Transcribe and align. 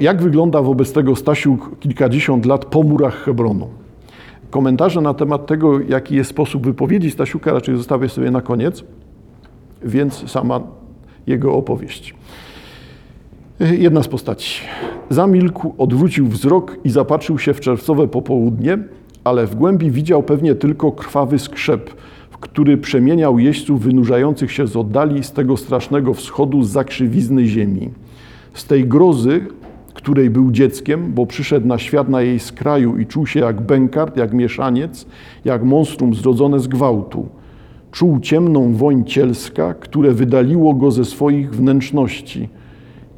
Jak 0.00 0.22
wygląda 0.22 0.62
wobec 0.62 0.92
tego 0.92 1.16
Stasiuk 1.16 1.78
kilkadziesiąt 1.80 2.46
lat 2.46 2.64
po 2.64 2.82
murach 2.82 3.14
Hebronu? 3.14 3.68
Komentarze 4.50 5.00
na 5.00 5.14
temat 5.14 5.46
tego, 5.46 5.80
jaki 5.80 6.16
jest 6.16 6.30
sposób 6.30 6.64
wypowiedzi 6.64 7.10
Stasiuka, 7.10 7.52
raczej 7.52 7.76
zostawię 7.76 8.08
sobie 8.08 8.30
na 8.30 8.40
koniec, 8.40 8.84
więc 9.82 10.30
sama 10.30 10.60
jego 11.26 11.54
opowieść. 11.54 12.14
Jedna 13.60 14.02
z 14.02 14.08
postaci. 14.08 14.60
Zamilkł, 15.10 15.74
odwrócił 15.78 16.26
wzrok 16.26 16.76
i 16.84 16.90
zapatrzył 16.90 17.38
się 17.38 17.54
w 17.54 17.60
czerwcowe 17.60 18.08
popołudnie, 18.08 18.78
ale 19.24 19.46
w 19.46 19.54
głębi 19.54 19.90
widział 19.90 20.22
pewnie 20.22 20.54
tylko 20.54 20.92
krwawy 20.92 21.38
skrzep, 21.38 21.94
który 22.40 22.76
przemieniał 22.78 23.38
jeźdźców 23.38 23.82
wynurzających 23.82 24.52
się 24.52 24.66
z 24.66 24.76
oddali 24.76 25.24
z 25.24 25.32
tego 25.32 25.56
strasznego 25.56 26.14
wschodu 26.14 26.62
z 26.62 26.70
zakrzywizny 26.70 27.46
ziemi. 27.46 27.90
Z 28.54 28.64
tej 28.64 28.84
grozy, 28.84 29.46
której 29.96 30.30
był 30.30 30.50
dzieckiem, 30.50 31.12
bo 31.12 31.26
przyszedł 31.26 31.66
na 31.66 31.78
świat 31.78 32.08
na 32.08 32.22
jej 32.22 32.38
skraju 32.38 32.98
i 32.98 33.06
czuł 33.06 33.26
się 33.26 33.40
jak 33.40 33.60
bękart, 33.60 34.16
jak 34.16 34.32
mieszaniec, 34.32 35.06
jak 35.44 35.64
monstrum 35.64 36.14
zrodzone 36.14 36.60
z 36.60 36.68
gwałtu. 36.68 37.28
Czuł 37.92 38.20
ciemną 38.20 38.72
woń 38.72 39.04
cielska, 39.04 39.74
które 39.74 40.12
wydaliło 40.12 40.74
go 40.74 40.90
ze 40.90 41.04
swoich 41.04 41.54
wnętrzności. 41.54 42.48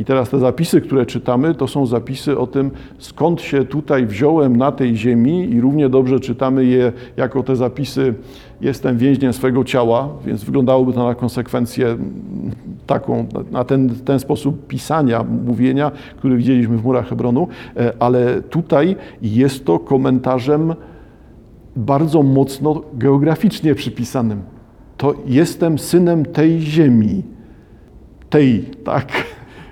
I 0.01 0.05
teraz 0.05 0.31
te 0.31 0.39
zapisy, 0.39 0.81
które 0.81 1.07
czytamy, 1.07 1.55
to 1.55 1.69
są 1.69 1.87
zapisy 1.87 2.39
o 2.39 2.47
tym, 2.47 2.71
skąd 2.99 3.41
się 3.41 3.65
tutaj 3.65 4.07
wziąłem 4.07 4.57
na 4.57 4.73
tej 4.73 4.97
ziemi 4.97 5.51
i 5.51 5.61
równie 5.61 5.89
dobrze 5.89 6.21
czytamy 6.21 6.65
je 6.65 6.93
jako 7.17 7.43
te 7.43 7.57
zapisy 7.57 8.15
jestem 8.61 8.99
więźniem 8.99 9.33
swego 9.33 9.65
ciała, 9.65 10.09
więc 10.27 10.45
wyglądałoby 10.45 10.93
to 10.93 11.07
na 11.07 11.15
konsekwencję 11.15 11.97
taką, 12.89 13.27
na 13.51 13.65
ten, 13.65 13.91
ten 14.05 14.21
sposób 14.21 14.67
pisania, 14.67 15.25
mówienia, 15.47 15.91
który 16.17 16.37
widzieliśmy 16.37 16.79
w 16.79 16.85
murach 16.85 17.09
Hebronu, 17.09 17.49
e, 17.77 17.93
ale 17.99 18.43
tutaj 18.43 18.97
jest 19.23 19.65
to 19.65 19.79
komentarzem 19.79 20.75
bardzo 21.77 22.23
mocno 22.23 22.83
geograficznie 22.95 23.75
przypisanym. 23.75 24.43
To 24.97 25.15
jestem 25.27 25.79
synem 25.79 26.25
tej 26.25 26.61
ziemi. 26.61 27.23
Tej, 28.31 28.63
tak 28.85 29.09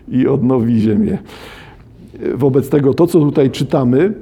i 0.08 0.26
odnowi 0.26 0.80
ziemię. 0.80 1.19
Wobec 2.34 2.69
tego 2.69 2.94
to, 2.94 3.06
co 3.06 3.20
tutaj 3.20 3.50
czytamy, 3.50 4.12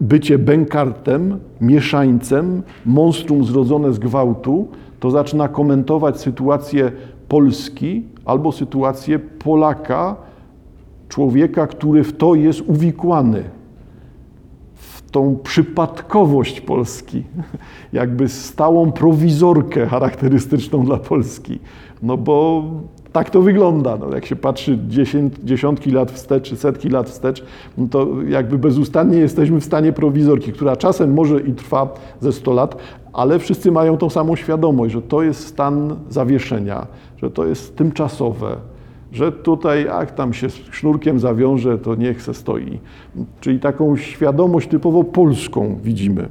bycie 0.00 0.38
bękartem, 0.38 1.38
mieszańcem, 1.60 2.62
monstrum 2.86 3.44
zrodzone 3.44 3.92
z 3.92 3.98
gwałtu, 3.98 4.68
to 5.00 5.10
zaczyna 5.10 5.48
komentować 5.48 6.20
sytuację 6.20 6.92
Polski 7.32 8.02
albo 8.24 8.52
sytuację 8.52 9.18
Polaka, 9.18 10.16
człowieka, 11.08 11.66
który 11.66 12.04
w 12.04 12.16
to 12.16 12.34
jest 12.34 12.60
uwikłany, 12.60 13.44
w 14.74 15.10
tą 15.10 15.36
przypadkowość 15.42 16.60
Polski, 16.60 17.22
jakby 17.92 18.28
stałą 18.28 18.92
prowizorkę 18.92 19.86
charakterystyczną 19.86 20.84
dla 20.84 20.96
Polski. 20.96 21.58
No 22.02 22.16
bo 22.16 22.64
tak 23.12 23.30
to 23.30 23.42
wygląda. 23.42 23.96
No, 23.96 24.14
jak 24.14 24.26
się 24.26 24.36
patrzy 24.36 24.78
dziesiątki 25.44 25.90
lat 25.90 26.12
wstecz, 26.12 26.48
czy 26.48 26.56
setki 26.56 26.88
lat 26.88 27.10
wstecz, 27.10 27.44
no 27.78 27.86
to 27.90 28.08
jakby 28.28 28.58
bezustannie 28.58 29.18
jesteśmy 29.18 29.60
w 29.60 29.64
stanie 29.64 29.92
prowizorki, 29.92 30.52
która 30.52 30.76
czasem 30.76 31.14
może 31.14 31.40
i 31.40 31.52
trwa 31.52 31.94
ze 32.20 32.32
100 32.32 32.52
lat, 32.52 32.76
ale 33.12 33.38
wszyscy 33.38 33.72
mają 33.72 33.96
tą 33.96 34.10
samą 34.10 34.36
świadomość, 34.36 34.92
że 34.92 35.02
to 35.02 35.22
jest 35.22 35.46
stan 35.46 35.96
zawieszenia, 36.08 36.86
że 37.16 37.30
to 37.30 37.46
jest 37.46 37.76
tymczasowe, 37.76 38.56
że 39.12 39.32
tutaj 39.32 39.84
jak 39.84 40.10
tam 40.10 40.32
się 40.32 40.50
sznurkiem 40.50 41.20
zawiąże, 41.20 41.78
to 41.78 41.94
niech 41.94 42.22
se 42.22 42.34
stoi. 42.34 42.78
Czyli 43.40 43.60
taką 43.60 43.96
świadomość 43.96 44.68
typowo 44.68 45.04
polską 45.04 45.78
widzimy. 45.82 46.28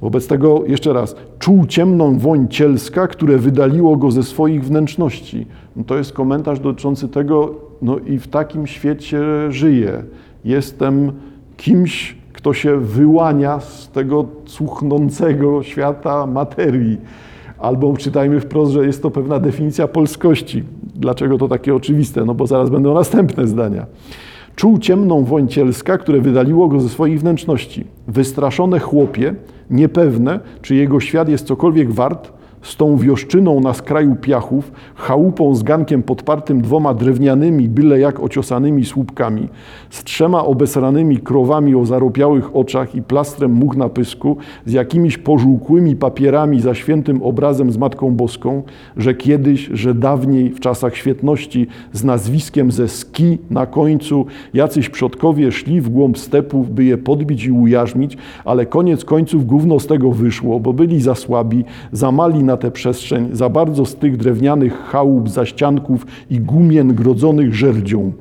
Wobec 0.00 0.26
tego, 0.26 0.62
jeszcze 0.66 0.92
raz, 0.92 1.16
czuł 1.38 1.66
ciemną 1.66 2.18
woń 2.18 2.48
cielska, 2.48 3.06
które 3.06 3.38
wydaliło 3.38 3.96
go 3.96 4.10
ze 4.10 4.22
swoich 4.22 4.64
wnętrzności. 4.64 5.46
No 5.76 5.84
to 5.84 5.98
jest 5.98 6.12
komentarz 6.12 6.60
dotyczący 6.60 7.08
tego, 7.08 7.54
no 7.82 7.98
i 7.98 8.18
w 8.18 8.28
takim 8.28 8.66
świecie 8.66 9.20
żyję. 9.48 10.02
Jestem 10.44 11.12
kimś, 11.56 12.17
kto 12.38 12.54
się 12.54 12.76
wyłania 12.76 13.60
z 13.60 13.88
tego 13.88 14.24
cuchnącego 14.46 15.62
świata 15.62 16.26
materii. 16.26 16.98
Albo 17.58 17.96
czytajmy 17.96 18.40
wprost, 18.40 18.72
że 18.72 18.86
jest 18.86 19.02
to 19.02 19.10
pewna 19.10 19.38
definicja 19.38 19.88
polskości. 19.88 20.64
Dlaczego 20.94 21.38
to 21.38 21.48
takie 21.48 21.74
oczywiste? 21.74 22.24
No 22.24 22.34
bo 22.34 22.46
zaraz 22.46 22.70
będą 22.70 22.94
następne 22.94 23.46
zdania. 23.46 23.86
Czuł 24.56 24.78
ciemną 24.78 25.24
woń 25.24 25.48
cielska, 25.48 25.98
które 25.98 26.20
wydaliło 26.20 26.68
go 26.68 26.80
ze 26.80 26.88
swoich 26.88 27.20
wnętrzności. 27.20 27.84
Wystraszone 28.08 28.78
chłopie, 28.78 29.34
niepewne, 29.70 30.40
czy 30.62 30.74
jego 30.74 31.00
świat 31.00 31.28
jest 31.28 31.46
cokolwiek 31.46 31.92
wart, 31.92 32.32
z 32.62 32.76
tą 32.76 32.96
wioszczyną 32.96 33.60
na 33.60 33.74
skraju 33.74 34.16
piachów, 34.16 34.72
chałupą 34.94 35.54
z 35.54 35.62
gankiem 35.62 36.02
podpartym 36.02 36.62
dwoma 36.62 36.94
drewnianymi, 36.94 37.68
byle 37.68 38.00
jak 38.00 38.20
ociosanymi 38.20 38.84
słupkami, 38.84 39.48
z 39.90 40.04
trzema 40.04 40.44
obesranymi 40.44 41.18
krowami 41.18 41.74
o 41.74 41.86
zaropiałych 41.86 42.56
oczach 42.56 42.94
i 42.94 43.02
plastrem 43.02 43.52
much 43.52 43.76
na 43.76 43.88
pysku, 43.88 44.36
z 44.66 44.72
jakimiś 44.72 45.18
pożółkłymi 45.18 45.96
papierami 45.96 46.60
za 46.60 46.74
świętym 46.74 47.22
obrazem 47.22 47.72
z 47.72 47.78
Matką 47.78 48.14
Boską, 48.14 48.62
że 48.96 49.14
kiedyś, 49.14 49.70
że 49.72 49.94
dawniej, 49.94 50.50
w 50.50 50.60
czasach 50.60 50.96
świetności, 50.96 51.66
z 51.92 52.04
nazwiskiem 52.04 52.70
ze 52.70 52.88
ski 52.88 53.38
na 53.50 53.66
końcu, 53.66 54.26
jacyś 54.54 54.88
przodkowie 54.88 55.52
szli 55.52 55.80
w 55.80 55.88
głąb 55.88 56.18
stepów, 56.18 56.70
by 56.70 56.84
je 56.84 56.98
podbić 56.98 57.44
i 57.44 57.52
ujarzmić, 57.52 58.16
ale 58.44 58.66
koniec 58.66 59.04
końców 59.04 59.46
gówno 59.46 59.80
z 59.80 59.86
tego 59.86 60.12
wyszło, 60.12 60.60
bo 60.60 60.72
byli 60.72 61.00
za 61.00 61.14
słabi, 61.14 61.64
za 61.92 62.12
mali 62.12 62.42
na 62.48 62.56
tę 62.56 62.70
przestrzeń, 62.70 63.28
za 63.32 63.48
bardzo 63.48 63.86
z 63.86 63.94
tych 63.94 64.16
drewnianych 64.16 64.72
chałup, 64.72 65.28
zaścianków 65.28 66.06
i 66.30 66.40
gumien 66.40 66.94
grodzonych 66.94 67.54
żerdzią. 67.54 68.12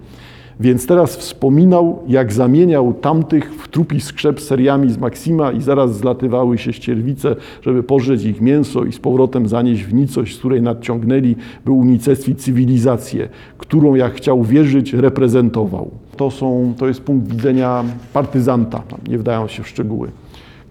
Więc 0.60 0.88
teraz 0.88 1.18
wspominał, 1.18 2.00
jak 2.08 2.34
zamieniał 2.34 2.94
tamtych 2.94 3.54
w 3.54 3.68
trupi 3.68 4.02
skrzep 4.02 4.42
seriami 4.42 4.92
z 4.92 4.98
Maksima 4.98 5.52
i 5.52 5.62
zaraz 5.62 5.98
zlatywały 5.98 6.58
się 6.58 6.74
ścierwice, 6.74 7.36
żeby 7.62 7.84
pożreć 7.84 8.24
ich 8.24 8.42
mięso 8.42 8.84
i 8.84 8.92
z 8.92 9.00
powrotem 9.00 9.48
zanieść 9.48 9.84
w 9.84 9.94
nicość, 9.94 10.36
z 10.36 10.40
której 10.40 10.62
nadciągnęli, 10.62 11.36
by 11.66 11.72
unicestwić 11.72 12.42
cywilizację, 12.42 13.30
którą, 13.58 13.96
jak 13.96 14.14
chciał 14.14 14.44
wierzyć, 14.44 14.94
reprezentował. 14.94 15.92
To, 16.18 16.32
są, 16.32 16.74
to 16.78 16.88
jest 16.88 17.02
punkt 17.02 17.32
widzenia 17.32 17.84
partyzanta, 18.14 18.84
nie 19.08 19.18
wdają 19.18 19.48
się 19.48 19.64
w 19.64 19.68
szczegóły 19.68 20.12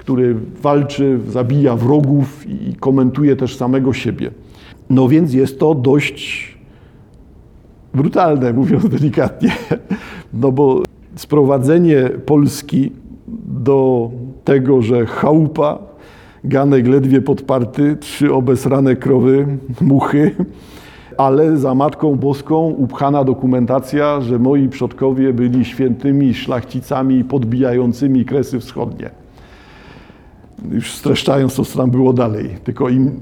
który 0.06 0.36
walczy, 0.62 1.18
zabija 1.28 1.76
wrogów 1.76 2.46
i 2.50 2.74
komentuje 2.74 3.36
też 3.36 3.56
samego 3.56 3.92
siebie. 3.92 4.30
No 4.90 5.08
więc 5.08 5.34
jest 5.34 5.58
to 5.58 5.74
dość 5.74 6.54
brutalne, 7.94 8.52
mówiąc 8.52 8.88
delikatnie, 8.88 9.52
no 10.42 10.52
bo 10.52 10.82
sprowadzenie 11.16 12.10
Polski 12.26 12.92
do 13.46 14.10
tego, 14.44 14.82
że 14.82 15.06
chałupa, 15.06 15.78
ganek 16.44 16.86
ledwie 16.86 17.22
podparty, 17.22 17.96
trzy 18.00 18.34
obesrane 18.34 18.96
krowy, 18.96 19.46
muchy, 19.80 20.34
ale 21.16 21.56
za 21.56 21.74
Matką 21.74 22.16
Boską 22.16 22.56
upchana 22.68 23.24
dokumentacja, 23.24 24.20
że 24.20 24.38
moi 24.38 24.68
przodkowie 24.68 25.32
byli 25.32 25.64
świętymi 25.64 26.34
szlachcicami 26.34 27.24
podbijającymi 27.24 28.24
kresy 28.24 28.60
wschodnie 28.60 29.25
już 30.72 30.92
streszczając 30.92 31.54
to, 31.54 31.64
co 31.64 31.78
tam 31.78 31.90
było 31.90 32.12
dalej. 32.12 32.48
Tylko 32.64 32.88
im, 32.88 33.06
e, 33.06 33.12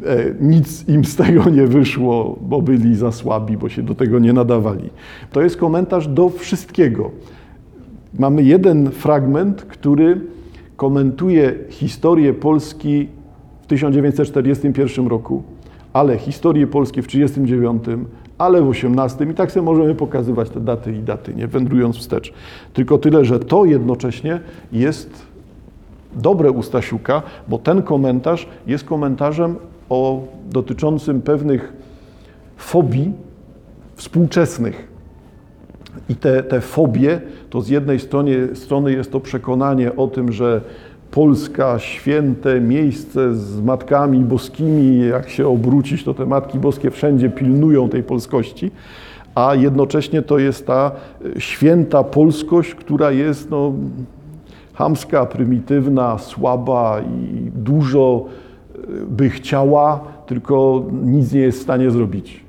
nic 0.40 0.88
im 0.88 1.04
z 1.04 1.16
tego 1.16 1.50
nie 1.50 1.66
wyszło, 1.66 2.38
bo 2.40 2.62
byli 2.62 2.96
za 2.96 3.12
słabi, 3.12 3.56
bo 3.56 3.68
się 3.68 3.82
do 3.82 3.94
tego 3.94 4.18
nie 4.18 4.32
nadawali. 4.32 4.90
To 5.32 5.42
jest 5.42 5.56
komentarz 5.56 6.08
do 6.08 6.28
wszystkiego. 6.28 7.10
Mamy 8.18 8.42
jeden 8.42 8.90
fragment, 8.90 9.62
który 9.62 10.20
komentuje 10.76 11.54
historię 11.70 12.34
Polski 12.34 13.08
w 13.62 13.66
1941 13.66 15.06
roku, 15.06 15.42
ale 15.92 16.18
historię 16.18 16.66
Polski 16.66 17.02
w 17.02 17.06
1939, 17.06 18.08
ale 18.38 18.62
w 18.62 18.68
18 18.68 19.26
i 19.30 19.34
tak 19.34 19.52
sobie 19.52 19.64
możemy 19.64 19.94
pokazywać 19.94 20.50
te 20.50 20.60
daty 20.60 20.92
i 20.92 21.02
daty, 21.02 21.34
nie 21.34 21.46
wędrując 21.46 21.96
wstecz. 21.96 22.32
Tylko 22.72 22.98
tyle, 22.98 23.24
że 23.24 23.38
to 23.38 23.64
jednocześnie 23.64 24.40
jest 24.72 25.33
dobre 26.16 26.50
u 26.50 26.62
Stasiuka, 26.62 27.22
bo 27.48 27.58
ten 27.58 27.82
komentarz 27.82 28.48
jest 28.66 28.84
komentarzem 28.84 29.56
o, 29.88 30.22
dotyczącym 30.50 31.22
pewnych 31.22 31.72
fobii 32.56 33.12
współczesnych. 33.96 34.88
I 36.08 36.16
te, 36.16 36.42
te 36.42 36.60
fobie, 36.60 37.20
to 37.50 37.60
z 37.60 37.68
jednej 37.68 38.00
strony, 38.00 38.56
strony 38.56 38.92
jest 38.92 39.12
to 39.12 39.20
przekonanie 39.20 39.96
o 39.96 40.06
tym, 40.06 40.32
że 40.32 40.60
Polska, 41.10 41.78
święte 41.78 42.60
miejsce 42.60 43.34
z 43.34 43.60
matkami 43.60 44.18
boskimi, 44.18 45.08
jak 45.08 45.28
się 45.28 45.48
obrócić, 45.48 46.04
to 46.04 46.14
te 46.14 46.26
matki 46.26 46.58
boskie 46.58 46.90
wszędzie 46.90 47.30
pilnują 47.30 47.88
tej 47.88 48.02
polskości, 48.02 48.70
a 49.34 49.54
jednocześnie 49.54 50.22
to 50.22 50.38
jest 50.38 50.66
ta 50.66 50.92
e, 51.36 51.40
święta 51.40 52.04
polskość, 52.04 52.74
która 52.74 53.10
jest 53.10 53.50
no, 53.50 53.72
chamska, 54.74 55.26
prymitywna, 55.26 56.18
słaba 56.18 57.00
i 57.00 57.50
dużo 57.54 58.24
e, 58.74 58.78
by 59.06 59.30
chciała, 59.30 60.00
tylko 60.26 60.84
nic 61.04 61.32
nie 61.32 61.40
jest 61.40 61.58
w 61.58 61.62
stanie 61.62 61.90
zrobić. 61.90 62.44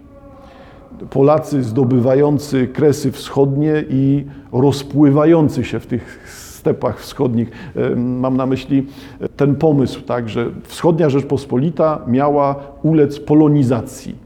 Polacy 1.10 1.64
zdobywający 1.64 2.68
kresy 2.68 3.12
wschodnie 3.12 3.84
i 3.90 4.26
rozpływający 4.52 5.64
się 5.64 5.80
w 5.80 5.88
tych 5.88 6.30
stepach 6.56 7.00
wschodnich. 7.00 7.52
Mam 7.96 8.38
na 8.38 8.46
myśli 8.46 8.88
ten 9.36 9.56
pomysł, 9.56 10.02
tak, 10.02 10.30
że 10.30 10.50
wschodnia 10.64 11.10
Rzeczpospolita 11.10 12.02
miała 12.08 12.56
ulec 12.84 13.20
polonizacji. 13.20 14.25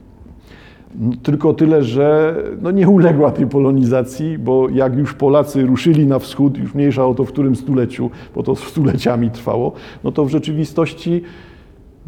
Tylko 1.23 1.53
tyle, 1.53 1.83
że 1.83 2.35
no 2.61 2.71
nie 2.71 2.89
uległa 2.89 3.31
tej 3.31 3.47
polonizacji, 3.47 4.37
bo 4.37 4.69
jak 4.69 4.97
już 4.97 5.13
Polacy 5.13 5.65
ruszyli 5.65 6.05
na 6.05 6.19
wschód, 6.19 6.57
już 6.57 6.73
mniejsza 6.73 7.05
o 7.05 7.13
to 7.13 7.25
w 7.25 7.31
którym 7.31 7.55
stuleciu, 7.55 8.09
bo 8.35 8.43
to 8.43 8.55
stuleciami 8.55 9.31
trwało, 9.31 9.71
no 10.03 10.11
to 10.11 10.25
w 10.25 10.29
rzeczywistości 10.29 11.21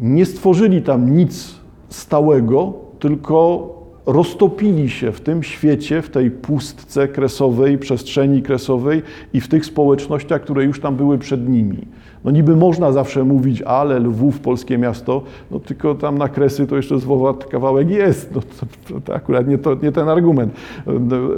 nie 0.00 0.26
stworzyli 0.26 0.82
tam 0.82 1.16
nic 1.16 1.54
stałego, 1.88 2.72
tylko 2.98 3.68
roztopili 4.06 4.90
się 4.90 5.12
w 5.12 5.20
tym 5.20 5.42
świecie, 5.42 6.02
w 6.02 6.10
tej 6.10 6.30
pustce 6.30 7.08
kresowej, 7.08 7.78
przestrzeni 7.78 8.42
kresowej 8.42 9.02
i 9.32 9.40
w 9.40 9.48
tych 9.48 9.66
społecznościach, 9.66 10.42
które 10.42 10.64
już 10.64 10.80
tam 10.80 10.96
były 10.96 11.18
przed 11.18 11.48
nimi. 11.48 11.78
No 12.24 12.30
niby 12.30 12.56
można 12.56 12.92
zawsze 12.92 13.24
mówić, 13.24 13.62
ale 13.62 13.98
Lwów, 13.98 14.40
polskie 14.40 14.78
miasto, 14.78 15.22
no 15.50 15.60
tylko 15.60 15.94
tam 15.94 16.18
na 16.18 16.28
Kresy 16.28 16.66
to 16.66 16.76
jeszcze 16.76 16.98
z 16.98 17.04
Wowa 17.04 17.34
kawałek 17.34 17.90
jest. 17.90 18.34
No 18.34 18.40
to, 18.40 19.00
to 19.00 19.14
akurat 19.14 19.48
nie, 19.48 19.58
to, 19.58 19.76
nie 19.82 19.92
ten 19.92 20.08
argument. 20.08 20.54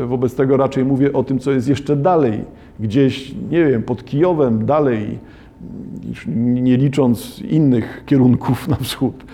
Wobec 0.06 0.34
tego 0.34 0.56
raczej 0.56 0.84
mówię 0.84 1.12
o 1.12 1.24
tym, 1.24 1.38
co 1.38 1.50
jest 1.52 1.68
jeszcze 1.68 1.96
dalej, 1.96 2.44
gdzieś, 2.80 3.34
nie 3.50 3.64
wiem, 3.64 3.82
pod 3.82 4.04
Kijowem, 4.04 4.66
dalej, 4.66 5.18
nie 6.36 6.76
licząc 6.76 7.40
innych 7.40 8.02
kierunków 8.06 8.68
na 8.68 8.76
wschód. 8.76 9.24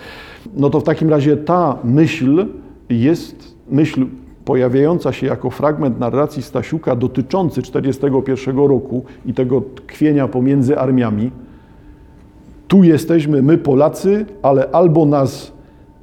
No 0.56 0.71
to 0.71 0.81
w 0.81 0.85
takim 0.85 1.11
razie 1.11 1.37
ta 1.37 1.79
myśl 1.85 2.47
jest 2.91 3.57
myśl 3.71 4.07
pojawiająca 4.45 5.13
się 5.13 5.27
jako 5.27 5.51
fragment 5.51 6.01
narracji 6.01 6.43
Stasiuka 6.43 6.97
dotyczący 6.97 7.63
1941 7.63 8.57
roku 8.57 9.05
i 9.27 9.35
tego 9.35 9.61
tkwienia 9.61 10.29
pomiędzy 10.29 10.79
armiami. 10.79 11.31
Tu 12.69 12.85
jesteśmy 12.85 13.43
my 13.43 13.59
Polacy, 13.59 14.27
ale 14.43 14.71
albo 14.71 15.07
nas 15.07 15.53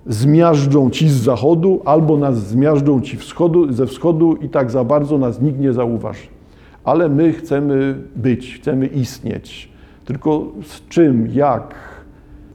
zmiażdżą 0.06 0.90
ci 0.90 1.10
z 1.10 1.14
zachodu, 1.14 1.82
albo 1.86 2.18
nas 2.18 2.48
zmiażdżą 2.48 3.02
ci 3.02 3.18
wschodu, 3.18 3.74
ze 3.74 3.86
wschodu 3.86 4.36
i 4.36 4.50
tak 4.50 4.72
za 4.72 4.84
bardzo 4.84 5.18
nas 5.18 5.42
nikt 5.42 5.60
nie 5.60 5.74
zauważy. 5.74 6.28
Ale 6.84 7.10
my 7.10 7.34
chcemy 7.34 7.96
być, 8.16 8.56
chcemy 8.56 8.88
istnieć. 8.88 9.70
Tylko 10.06 10.48
z 10.64 10.88
czym, 10.88 11.28
jak? 11.34 11.76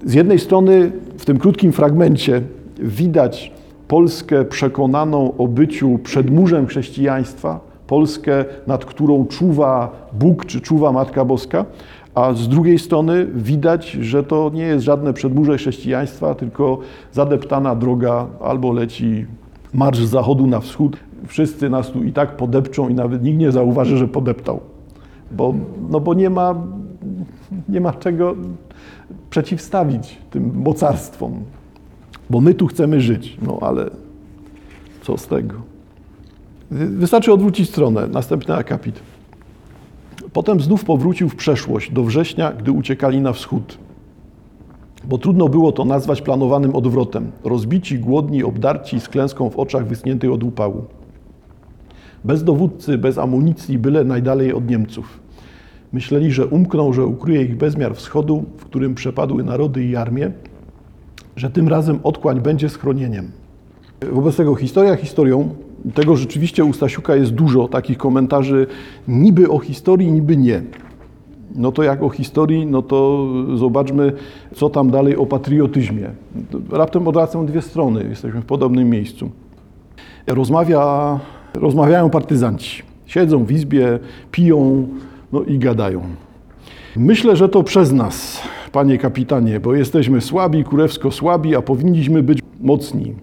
Z 0.05 0.14
jednej 0.14 0.38
strony 0.38 0.93
w 1.19 1.25
tym 1.25 1.38
krótkim 1.38 1.73
fragmencie 1.73 2.43
widać 2.78 3.52
Polskę 3.92 4.44
przekonaną 4.44 5.36
o 5.36 5.48
byciu 5.48 5.98
przedmurzem 5.98 6.66
chrześcijaństwa, 6.66 7.60
Polskę, 7.86 8.44
nad 8.66 8.84
którą 8.84 9.26
czuwa 9.26 9.90
Bóg 10.12 10.46
czy 10.46 10.60
czuwa 10.60 10.92
Matka 10.92 11.24
Boska, 11.24 11.64
a 12.14 12.32
z 12.32 12.48
drugiej 12.48 12.78
strony 12.78 13.26
widać, 13.34 13.90
że 13.90 14.22
to 14.22 14.50
nie 14.54 14.62
jest 14.62 14.84
żadne 14.84 15.12
przedmurze 15.12 15.56
chrześcijaństwa, 15.56 16.34
tylko 16.34 16.78
zadeptana 17.12 17.74
droga 17.74 18.26
albo 18.44 18.72
leci 18.72 19.26
marsz 19.74 19.98
z 19.98 20.10
zachodu 20.10 20.46
na 20.46 20.60
wschód. 20.60 20.96
Wszyscy 21.26 21.70
nas 21.70 21.90
tu 21.90 22.04
i 22.04 22.12
tak 22.12 22.36
podepczą 22.36 22.88
i 22.88 22.94
nawet 22.94 23.22
nikt 23.22 23.38
nie 23.38 23.52
zauważy, 23.52 23.96
że 23.96 24.08
podeptał. 24.08 24.60
Bo, 25.30 25.54
no 25.90 26.00
bo 26.00 26.14
nie 26.14 26.30
ma, 26.30 26.54
nie 27.68 27.80
ma 27.80 27.92
czego 27.92 28.34
przeciwstawić 29.30 30.18
tym 30.30 30.52
mocarstwom 30.54 31.32
bo 32.31 32.41
my 32.41 32.55
tu 32.55 32.67
chcemy 32.67 33.00
żyć. 33.00 33.37
No 33.43 33.59
ale 33.61 33.91
co 35.03 35.19
z 35.19 35.26
tego? 35.26 35.55
Wystarczy 36.70 37.32
odwrócić 37.32 37.69
stronę, 37.69 38.09
następny 38.09 38.55
akapit. 38.55 39.00
Potem 40.32 40.61
znów 40.61 40.85
powrócił 40.85 41.29
w 41.29 41.37
przeszłość, 41.37 41.93
do 41.93 42.05
września, 42.05 42.53
gdy 42.53 42.73
uciekali 42.73 43.20
na 43.20 43.32
wschód. 43.32 43.79
Bo 45.05 45.19
trudno 45.19 45.49
było 45.49 45.73
to 45.73 45.85
nazwać 45.85 46.23
planowanym 46.23 46.76
odwrotem. 46.76 47.31
Rozbici, 47.44 47.99
głodni, 47.99 48.44
obdarci, 48.44 49.00
z 49.00 49.09
klęską 49.09 49.50
w 49.50 49.59
oczach 49.59 49.87
wysniętych 49.87 50.32
od 50.32 50.44
upału. 50.44 50.85
Bez 52.25 52.44
dowódcy, 52.44 52.99
bez 52.99 53.19
amunicji, 53.19 53.79
byle 53.79 54.05
najdalej 54.05 54.53
od 54.53 54.70
Niemców. 54.70 55.20
Myśleli, 55.93 56.32
że 56.32 56.47
umkną, 56.47 56.93
że 56.93 57.06
ukryje 57.06 57.43
ich 57.43 57.56
bezmiar 57.56 57.97
wschodu, 57.97 58.44
w 58.56 58.64
którym 58.64 58.94
przepadły 58.94 59.44
narody 59.44 59.85
i 59.85 59.97
armie, 59.97 60.32
że 61.37 61.50
tym 61.50 61.69
razem 61.69 61.99
otchłań 62.02 62.40
będzie 62.40 62.69
schronieniem. 62.69 63.31
Wobec 64.12 64.37
tego 64.37 64.55
historia 64.55 64.96
historią, 64.96 65.49
tego 65.94 66.17
rzeczywiście 66.17 66.64
u 66.64 66.73
Stasiuka 66.73 67.17
jest 67.17 67.32
dużo 67.32 67.69
takich 67.69 67.99
komentarzy 67.99 68.67
niby 69.08 69.50
o 69.50 69.58
historii, 69.58 70.12
niby 70.12 70.37
nie. 70.37 70.62
No 71.55 71.73
to 71.73 71.82
jak 71.82 72.02
o 72.02 72.08
historii, 72.08 72.67
no 72.67 72.82
to 72.82 73.29
zobaczmy, 73.55 74.12
co 74.55 74.70
tam 74.70 74.90
dalej 74.90 75.17
o 75.17 75.26
patriotyzmie. 75.26 76.11
Raptem 76.70 77.08
odwracam 77.08 77.46
dwie 77.46 77.62
strony, 77.62 78.05
jesteśmy 78.08 78.40
w 78.40 78.44
podobnym 78.44 78.90
miejscu. 78.90 79.31
Rozmawia, 80.26 81.20
rozmawiają 81.55 82.11
partyzanci. 82.11 82.82
Siedzą 83.06 83.44
w 83.44 83.52
izbie, 83.52 83.99
piją, 84.31 84.88
no 85.32 85.43
i 85.43 85.58
gadają. 85.58 86.02
Myślę, 86.96 87.37
że 87.37 87.49
to 87.49 87.62
przez 87.62 87.93
nas 87.93 88.43
panie 88.72 88.98
kapitanie, 88.98 89.60
bo 89.60 89.74
jesteśmy 89.74 90.20
słabi, 90.20 90.64
kurewsko 90.64 91.10
słabi, 91.10 91.56
a 91.56 91.62
powinniśmy 91.62 92.22
być 92.22 92.38
mocni. 92.60 93.14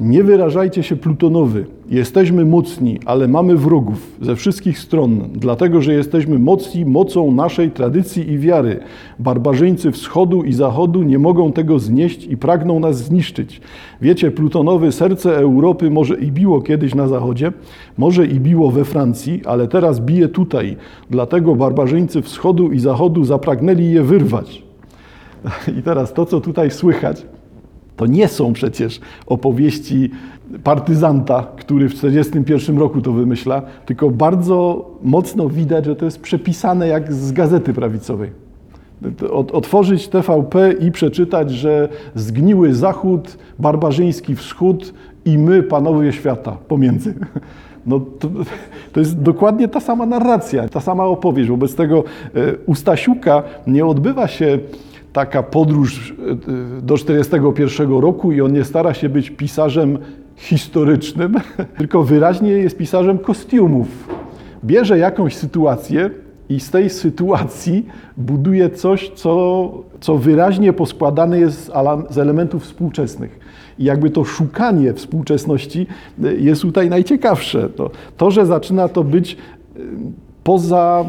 Nie 0.00 0.24
wyrażajcie 0.24 0.82
się 0.82 0.96
plutonowy. 0.96 1.66
Jesteśmy 1.90 2.44
mocni, 2.44 2.98
ale 3.06 3.28
mamy 3.28 3.56
wrogów 3.56 4.16
ze 4.20 4.36
wszystkich 4.36 4.78
stron, 4.78 5.20
dlatego 5.32 5.82
że 5.82 5.94
jesteśmy 5.94 6.38
mocni 6.38 6.84
mocą 6.84 7.32
naszej 7.32 7.70
tradycji 7.70 8.30
i 8.30 8.38
wiary. 8.38 8.80
Barbarzyńcy 9.18 9.92
wschodu 9.92 10.42
i 10.42 10.52
zachodu 10.52 11.02
nie 11.02 11.18
mogą 11.18 11.52
tego 11.52 11.78
znieść 11.78 12.26
i 12.26 12.36
pragną 12.36 12.80
nas 12.80 12.96
zniszczyć. 12.96 13.60
Wiecie, 14.02 14.30
plutonowy 14.30 14.92
serce 14.92 15.36
Europy 15.36 15.90
może 15.90 16.14
i 16.14 16.32
biło 16.32 16.62
kiedyś 16.62 16.94
na 16.94 17.08
zachodzie, 17.08 17.52
może 17.98 18.26
i 18.26 18.40
biło 18.40 18.70
we 18.70 18.84
Francji, 18.84 19.42
ale 19.44 19.68
teraz 19.68 20.00
bije 20.00 20.28
tutaj. 20.28 20.76
Dlatego 21.10 21.54
barbarzyńcy 21.54 22.22
wschodu 22.22 22.72
i 22.72 22.78
zachodu 22.78 23.24
zapragnęli 23.24 23.90
je 23.90 24.02
wyrwać. 24.02 24.63
I 25.78 25.82
teraz 25.82 26.12
to, 26.12 26.26
co 26.26 26.40
tutaj 26.40 26.70
słychać, 26.70 27.26
to 27.96 28.06
nie 28.06 28.28
są 28.28 28.52
przecież 28.52 29.00
opowieści 29.26 30.10
partyzanta, 30.64 31.46
który 31.56 31.88
w 31.88 31.94
1941 31.94 32.78
roku 32.78 33.00
to 33.00 33.12
wymyśla, 33.12 33.62
tylko 33.86 34.10
bardzo 34.10 34.90
mocno 35.02 35.48
widać, 35.48 35.84
że 35.84 35.96
to 35.96 36.04
jest 36.04 36.20
przepisane 36.20 36.88
jak 36.88 37.12
z 37.12 37.32
gazety 37.32 37.74
prawicowej. 37.74 38.30
Otworzyć 39.30 40.08
TVP 40.08 40.72
i 40.72 40.92
przeczytać, 40.92 41.50
że 41.50 41.88
zgniły 42.14 42.74
Zachód, 42.74 43.38
barbarzyński 43.58 44.36
Wschód 44.36 44.94
i 45.24 45.38
my, 45.38 45.62
panowie 45.62 46.12
świata, 46.12 46.56
pomiędzy. 46.68 47.14
No 47.86 48.00
to, 48.00 48.28
to, 48.92 49.00
jest 49.00 49.20
dokładnie 49.20 49.68
ta 49.68 49.80
sama 49.80 50.06
narracja, 50.06 50.68
ta 50.68 50.80
sama 50.80 51.04
opowieść. 51.04 51.50
Wobec 51.50 51.74
tego 51.74 52.04
e, 52.34 52.56
u 52.66 52.74
Stasiuka 52.74 53.42
nie 53.66 53.86
odbywa 53.86 54.28
się 54.28 54.58
taka 55.14 55.42
podróż 55.42 56.10
e, 56.10 56.34
do 56.82 56.94
1941 56.94 57.98
roku 57.98 58.32
i 58.32 58.40
on 58.40 58.52
nie 58.52 58.64
stara 58.64 58.94
się 58.94 59.08
być 59.08 59.30
pisarzem 59.30 59.98
historycznym, 60.36 61.34
tylko 61.78 62.04
wyraźnie 62.04 62.50
jest 62.50 62.76
pisarzem 62.76 63.18
kostiumów. 63.18 63.88
Bierze 64.64 64.98
jakąś 64.98 65.36
sytuację 65.36 66.10
i 66.48 66.60
z 66.60 66.70
tej 66.70 66.90
sytuacji 66.90 67.86
buduje 68.16 68.70
coś, 68.70 69.10
co, 69.14 69.72
co 70.00 70.18
wyraźnie 70.18 70.72
poskładane 70.72 71.38
jest 71.38 71.72
z 72.10 72.18
elementów 72.18 72.62
współczesnych. 72.62 73.38
I 73.78 73.84
jakby 73.84 74.10
to 74.10 74.24
szukanie 74.24 74.92
współczesności 74.92 75.86
e, 76.24 76.34
jest 76.34 76.62
tutaj 76.62 76.90
najciekawsze. 76.90 77.68
To, 77.68 77.90
to 78.16 78.30
że 78.30 78.46
zaczyna 78.46 78.88
to 78.88 79.04
być 79.04 79.32
e, 79.76 79.78
poza 80.44 81.04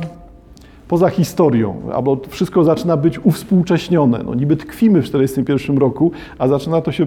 poza 0.87 1.09
historią, 1.09 1.75
albo 1.93 2.17
wszystko 2.29 2.63
zaczyna 2.63 2.97
być 2.97 3.25
uwspółcześnione. 3.25 4.19
No, 4.25 4.35
niby 4.35 4.57
tkwimy 4.57 5.01
w 5.01 5.05
1941 5.05 5.77
roku, 5.77 6.11
a 6.37 6.47
zaczyna 6.47 6.81
to, 6.81 6.91
się, 6.91 7.05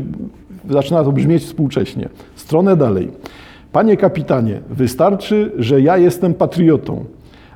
zaczyna 0.71 1.05
to 1.05 1.13
brzmieć 1.13 1.43
współcześnie. 1.43 2.09
Stronę 2.35 2.77
dalej. 2.77 3.11
Panie 3.73 3.97
kapitanie, 3.97 4.61
wystarczy, 4.71 5.53
że 5.59 5.81
ja 5.81 5.97
jestem 5.97 6.35
patriotą, 6.35 7.05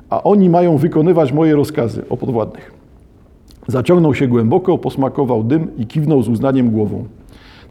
a 0.09 0.23
oni 0.23 0.49
mają 0.49 0.77
wykonywać 0.77 1.31
moje 1.31 1.55
rozkazy 1.55 2.03
o 2.09 2.17
podwładnych. 2.17 2.71
Zaciągnął 3.67 4.15
się 4.15 4.27
głęboko, 4.27 4.77
posmakował 4.77 5.43
dym 5.43 5.77
i 5.77 5.87
kiwnął 5.87 6.23
z 6.23 6.29
uznaniem 6.29 6.71
głową. 6.71 7.05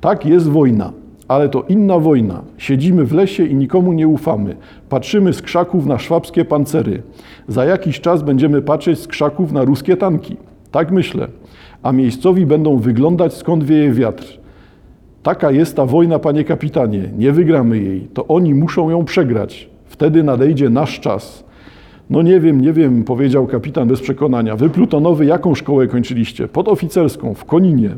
Tak 0.00 0.26
jest 0.26 0.48
wojna. 0.48 0.92
Ale 1.28 1.48
to 1.48 1.64
inna 1.68 1.98
wojna. 1.98 2.42
Siedzimy 2.58 3.04
w 3.04 3.12
lesie 3.12 3.44
i 3.44 3.54
nikomu 3.54 3.92
nie 3.92 4.08
ufamy. 4.08 4.56
Patrzymy 4.88 5.32
z 5.32 5.42
krzaków 5.42 5.86
na 5.86 5.98
szwabskie 5.98 6.44
pancery. 6.44 7.02
Za 7.48 7.64
jakiś 7.64 8.00
czas 8.00 8.22
będziemy 8.22 8.62
patrzeć 8.62 8.98
z 8.98 9.06
krzaków 9.06 9.52
na 9.52 9.64
ruskie 9.64 9.96
tanki. 9.96 10.36
Tak 10.70 10.90
myślę. 10.90 11.28
A 11.82 11.92
miejscowi 11.92 12.46
będą 12.46 12.76
wyglądać 12.76 13.34
skąd 13.34 13.64
wieje 13.64 13.92
wiatr. 13.92 14.38
Taka 15.22 15.50
jest 15.50 15.76
ta 15.76 15.86
wojna, 15.86 16.18
panie 16.18 16.44
kapitanie. 16.44 17.08
Nie 17.18 17.32
wygramy 17.32 17.78
jej. 17.78 18.00
To 18.00 18.26
oni 18.26 18.54
muszą 18.54 18.90
ją 18.90 19.04
przegrać. 19.04 19.70
Wtedy 19.86 20.22
nadejdzie 20.22 20.70
nasz 20.70 21.00
czas. 21.00 21.44
No 22.10 22.22
nie 22.22 22.40
wiem, 22.40 22.60
nie 22.60 22.72
wiem, 22.72 23.04
powiedział 23.04 23.46
kapitan 23.46 23.88
bez 23.88 24.00
przekonania. 24.00 24.56
Wy 24.56 24.70
plutonowy 24.70 25.26
jaką 25.26 25.54
szkołę 25.54 25.86
kończyliście? 25.86 26.48
Podoficerską, 26.48 27.34
w 27.34 27.44
Koninie. 27.44 27.90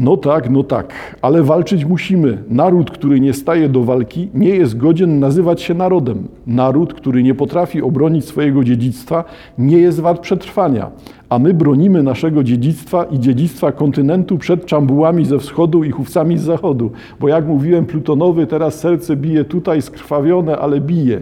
No 0.00 0.16
tak, 0.16 0.50
no 0.50 0.64
tak, 0.64 1.16
ale 1.22 1.42
walczyć 1.42 1.84
musimy. 1.84 2.38
Naród, 2.48 2.90
który 2.90 3.20
nie 3.20 3.32
staje 3.32 3.68
do 3.68 3.82
walki, 3.84 4.28
nie 4.34 4.48
jest 4.48 4.76
godzien 4.76 5.20
nazywać 5.20 5.62
się 5.62 5.74
narodem. 5.74 6.28
Naród, 6.46 6.94
który 6.94 7.22
nie 7.22 7.34
potrafi 7.34 7.82
obronić 7.82 8.24
swojego 8.24 8.64
dziedzictwa, 8.64 9.24
nie 9.58 9.78
jest 9.78 10.00
wart 10.00 10.20
przetrwania. 10.20 10.90
A 11.28 11.38
my 11.38 11.54
bronimy 11.54 12.02
naszego 12.02 12.44
dziedzictwa 12.44 13.04
i 13.04 13.18
dziedzictwa 13.18 13.72
kontynentu 13.72 14.38
przed 14.38 14.66
czambułami 14.66 15.24
ze 15.24 15.38
wschodu 15.38 15.84
i 15.84 15.90
chówcami 15.90 16.38
z 16.38 16.42
zachodu. 16.42 16.90
Bo 17.20 17.28
jak 17.28 17.46
mówiłem, 17.46 17.86
plutonowy 17.86 18.46
teraz 18.46 18.78
serce 18.78 19.16
bije 19.16 19.44
tutaj 19.44 19.82
skrwawione, 19.82 20.58
ale 20.58 20.80
bije. 20.80 21.20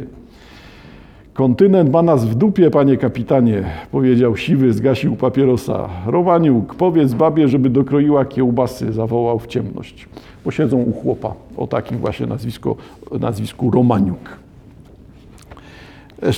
Kontynent 1.38 1.92
ma 1.92 2.02
nas 2.02 2.24
w 2.24 2.34
dupie, 2.34 2.70
panie 2.70 2.96
kapitanie, 2.96 3.64
powiedział 3.92 4.36
siwy, 4.36 4.72
zgasił 4.72 5.16
papierosa. 5.16 5.88
Romaniuk, 6.06 6.74
powiedz 6.74 7.14
babie, 7.14 7.48
żeby 7.48 7.70
dokroiła 7.70 8.24
kiełbasy, 8.24 8.92
zawołał 8.92 9.38
w 9.38 9.46
ciemność. 9.46 10.08
Bo 10.44 10.50
siedzą 10.50 10.76
u 10.78 10.92
chłopa 10.92 11.34
o 11.56 11.66
takim 11.66 11.98
właśnie 11.98 12.26
nazwisku, 12.26 12.76
nazwisku 13.20 13.70
Romaniuk. 13.70 14.38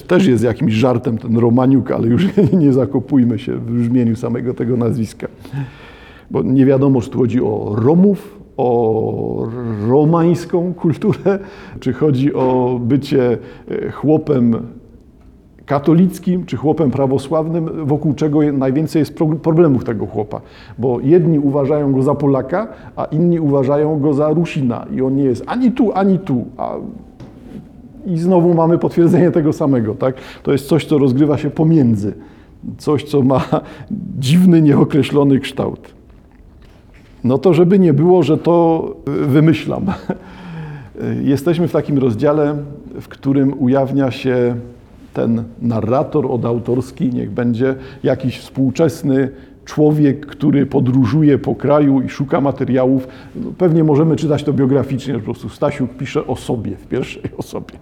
Też 0.07 0.27
jest 0.27 0.45
jakimś 0.45 0.73
żartem 0.73 1.19
ten 1.19 1.39
Romaniuk, 1.39 1.91
ale 1.91 2.09
już 2.09 2.27
nie 2.53 2.73
zakopujmy 2.73 3.39
się 3.39 3.53
w 3.53 3.71
brzmieniu 3.71 4.17
samego 4.17 4.55
tego 4.55 4.77
nazwiska. 4.77 5.29
Bo 6.31 6.43
nie 6.43 6.67
wiadomo, 6.67 7.01
czy 7.01 7.11
tu 7.11 7.19
chodzi 7.19 7.41
o 7.41 7.73
Romów, 7.77 8.39
o 8.57 9.47
romańską 9.89 10.75
kulturę, 10.75 11.39
czy 11.81 11.93
chodzi 11.93 12.35
o 12.35 12.79
bycie 12.83 13.39
e, 13.71 13.91
chłopem 13.91 14.57
katolickim 15.71 16.47
czy 16.47 16.57
chłopem 16.57 16.91
prawosławnym, 16.91 17.87
wokół 17.87 18.15
czego 18.15 18.53
najwięcej 18.53 19.01
jest 19.01 19.15
problemów 19.43 19.85
tego 19.85 20.07
chłopa. 20.07 20.41
Bo 20.79 21.01
jedni 21.01 21.39
uważają 21.39 21.93
go 21.93 22.03
za 22.03 22.15
Polaka, 22.15 22.69
a 22.97 23.05
inni 23.05 23.41
uważają 23.41 24.01
go 24.01 24.15
za 24.15 24.29
Rusina. 24.29 24.87
I 24.97 25.03
on 25.03 25.17
nie 25.17 25.25
jest 25.25 25.45
ani 25.47 25.73
tu, 25.73 25.93
ani 25.93 26.19
tu. 26.19 26.45
A 26.57 26.75
i 28.07 28.19
znowu 28.19 28.55
mamy 28.55 28.79
potwierdzenie 28.79 29.31
tego 29.31 29.53
samego. 29.53 29.95
Tak? 29.95 30.15
To 30.43 30.53
jest 30.53 30.67
coś, 30.67 30.85
co 30.85 30.99
rozgrywa 30.99 31.39
się 31.39 31.51
pomiędzy. 31.51 32.15
Coś, 32.79 33.05
co 33.05 33.23
ma 33.23 33.41
dziwny, 34.19 34.63
nieokreślony 34.63 35.41
kształt. 35.41 35.95
No 37.25 37.39
to, 37.39 37.55
żeby 37.55 37.79
nie 37.79 37.93
było, 37.93 38.23
że 38.23 38.39
to 38.39 38.87
wymyślam. 39.07 39.87
Jesteśmy 41.33 41.69
w 41.69 41.73
takim 41.73 41.99
rozdziale, 41.99 42.57
w 43.01 43.09
którym 43.09 43.55
ujawnia 43.59 44.11
się 44.11 44.57
ten 45.15 45.45
narrator 45.63 46.33
odautorski, 46.33 47.11
niech 47.11 47.31
będzie 47.31 47.75
jakiś 48.03 48.39
współczesny 48.39 49.29
człowiek, 49.65 50.27
który 50.27 50.67
podróżuje 50.67 51.39
po 51.39 51.55
kraju 51.55 52.01
i 52.01 52.09
szuka 52.09 52.41
materiałów. 52.41 53.09
No, 53.37 53.53
pewnie 53.59 53.85
możemy 53.85 54.17
czytać 54.17 54.45
to 54.45 54.53
biograficznie, 54.53 55.15
po 55.15 55.21
prostu 55.21 55.49
Stasiuk 55.49 55.91
pisze 55.97 56.27
o 56.27 56.37
sobie, 56.37 56.77
w 56.77 56.87
pierwszej 56.87 57.23
osobie. 57.39 57.75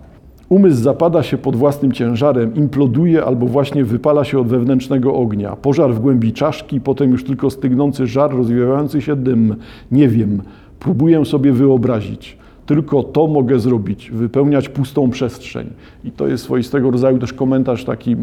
Umysł 0.49 0.83
zapada 0.83 1.23
się 1.23 1.39
pod 1.39 1.57
własnym 1.57 1.93
ciężarem, 1.93 2.55
imploduje 2.55 3.25
albo 3.25 3.47
właśnie 3.47 3.85
wypala 3.85 4.25
się 4.25 4.39
od 4.39 4.49
wewnętrznego 4.49 5.15
ognia. 5.15 5.57
Pożar 5.57 5.95
w 5.95 6.01
głębi 6.01 6.33
czaszki, 6.33 6.81
potem 6.81 7.11
już 7.11 7.25
tylko 7.25 7.51
stygnący 7.51 8.07
żar, 8.07 8.37
rozwijający 8.37 9.03
się 9.03 9.17
dym. 9.17 9.57
Nie 9.93 10.09
wiem, 10.09 10.43
próbuję 10.81 11.25
sobie 11.25 11.53
wyobrazić. 11.53 12.39
Tylko 12.69 13.03
to 13.03 13.27
mogę 13.27 13.61
zrobić, 13.61 14.11
wypełniać 14.11 14.69
pustą 14.69 15.11
przestrzeń. 15.11 15.71
I 16.05 16.11
to 16.11 16.27
jest 16.27 16.45
swoistego 16.45 16.91
rodzaju 16.91 17.19
też 17.19 17.33
komentarz 17.33 17.85
taki, 17.85 18.17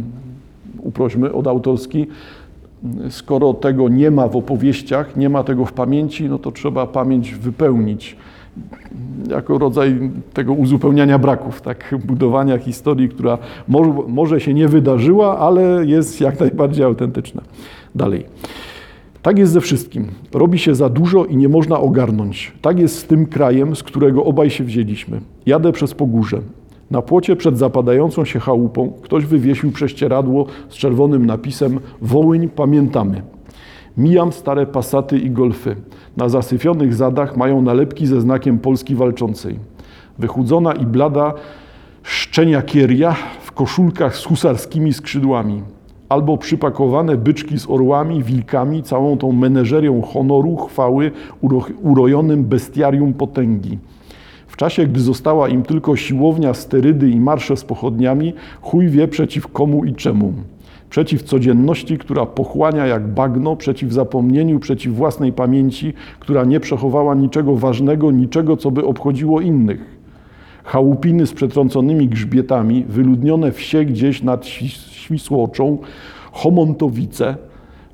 uprośmy, 0.80 1.34
odautorski. 1.34 2.08
Skoro 3.10 3.54
tego 3.54 3.90
nie 3.90 4.12
ma 4.12 4.28
w 4.28 4.36
opowieściach, 4.36 5.18
nie 5.18 5.30
ma 5.30 5.44
tego 5.44 5.66
w 5.66 5.74
pamięci, 5.74 6.30
no 6.30 6.40
to 6.40 6.52
trzeba 6.52 6.88
pamięć 6.88 7.36
wypełnić 7.36 8.18
jako 9.30 9.58
rodzaj 9.58 10.12
tego 10.34 10.54
uzupełniania 10.54 11.20
braków, 11.20 11.62
tak, 11.62 11.96
budowania 12.06 12.58
historii, 12.58 13.10
która 13.10 13.38
może, 13.68 13.92
może 14.08 14.40
się 14.42 14.54
nie 14.54 14.68
wydarzyła, 14.68 15.40
ale 15.40 15.86
jest 15.86 16.22
jak 16.22 16.40
najbardziej 16.40 16.86
autentyczna. 16.86 17.42
Dalej. 17.96 18.26
Tak 19.26 19.40
jest 19.40 19.52
ze 19.52 19.62
wszystkim. 19.62 20.08
Robi 20.34 20.60
się 20.60 20.76
za 20.76 20.90
dużo 20.90 21.26
i 21.26 21.38
nie 21.38 21.50
można 21.50 21.80
ogarnąć. 21.80 22.54
Tak 22.62 22.80
jest 22.80 22.98
z 22.98 23.04
tym 23.04 23.26
krajem, 23.26 23.76
z 23.76 23.84
którego 23.84 24.26
obaj 24.26 24.50
się 24.50 24.64
wzięliśmy. 24.64 25.22
Jadę 25.46 25.72
przez 25.72 25.94
Pogórze. 25.94 26.42
Na 26.92 27.02
płocie 27.02 27.36
przed 27.36 27.58
zapadającą 27.58 28.26
się 28.26 28.40
chałupą 28.40 28.94
ktoś 29.02 29.26
wywiesił 29.26 29.72
prześcieradło 29.72 30.46
z 30.70 30.76
czerwonym 30.76 31.26
napisem 31.26 31.80
Wołyń 32.02 32.50
pamiętamy. 32.50 33.22
Mijam 33.98 34.32
stare 34.32 34.66
pasaty 34.66 35.18
i 35.20 35.32
golfy. 35.32 35.76
Na 36.18 36.30
zasyfionych 36.30 36.94
zadach 36.94 37.38
mają 37.38 37.62
nalepki 37.62 38.08
ze 38.08 38.22
znakiem 38.22 38.60
Polski 38.60 38.96
walczącej. 38.96 39.60
Wychudzona 40.20 40.74
i 40.74 40.86
blada 40.86 41.34
szczenia 42.04 42.62
kieria 42.62 43.16
w 43.42 43.52
koszulkach 43.52 44.16
z 44.16 44.26
husarskimi 44.26 44.94
skrzydłami 44.94 45.62
albo 46.10 46.38
przypakowane 46.38 47.18
byczki 47.18 47.60
z 47.60 47.70
orłami, 47.70 48.24
wilkami, 48.24 48.84
całą 48.84 49.18
tą 49.18 49.32
meneżerią 49.32 50.02
honoru, 50.02 50.56
chwały, 50.56 51.12
urojonym 51.82 52.44
bestiarium 52.44 53.14
potęgi. 53.14 53.78
W 54.48 54.58
czasie, 54.58 54.88
gdy 54.88 55.00
została 55.00 55.50
im 55.50 55.64
tylko 55.64 55.96
siłownia, 55.96 56.54
sterydy 56.54 57.10
i 57.10 57.20
marsze 57.20 57.58
z 57.58 57.64
pochodniami, 57.64 58.34
chuj 58.62 58.88
wie 58.88 59.08
przeciw 59.08 59.48
komu 59.48 59.86
i 59.86 59.94
czemu. 59.94 60.34
Przeciw 60.90 61.24
codzienności, 61.24 61.98
która 61.98 62.26
pochłania 62.26 62.86
jak 62.86 63.08
bagno, 63.08 63.56
przeciw 63.56 63.94
zapomnieniu, 63.94 64.60
przeciw 64.60 64.96
własnej 64.96 65.34
pamięci, 65.34 65.94
która 66.20 66.44
nie 66.44 66.60
przechowała 66.60 67.16
niczego 67.16 67.56
ważnego, 67.56 68.12
niczego, 68.12 68.58
co 68.58 68.72
by 68.72 68.86
obchodziło 68.86 69.42
innych. 69.42 69.95
Chałupiny 70.66 71.28
z 71.28 71.34
przetrąconymi 71.34 72.08
grzbietami, 72.08 72.86
wyludnione 72.90 73.52
wsie 73.52 73.86
gdzieś 73.86 74.24
nad 74.24 74.46
Świsłoczą, 74.46 75.78
Homontowice, 76.32 77.36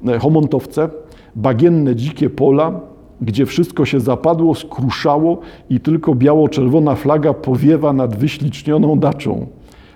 e, 0.08 0.20
Homontowce, 0.20 0.90
bagienne 1.36 1.96
dzikie 1.96 2.30
pola, 2.30 2.80
gdzie 3.22 3.46
wszystko 3.46 3.86
się 3.86 4.00
zapadło, 4.00 4.56
skruszało 4.56 5.40
i 5.70 5.80
tylko 5.80 6.16
biało-czerwona 6.16 6.96
flaga 6.96 7.34
powiewa 7.34 7.94
nad 7.94 8.16
wyślicznioną 8.16 9.00
daczą. 9.00 9.48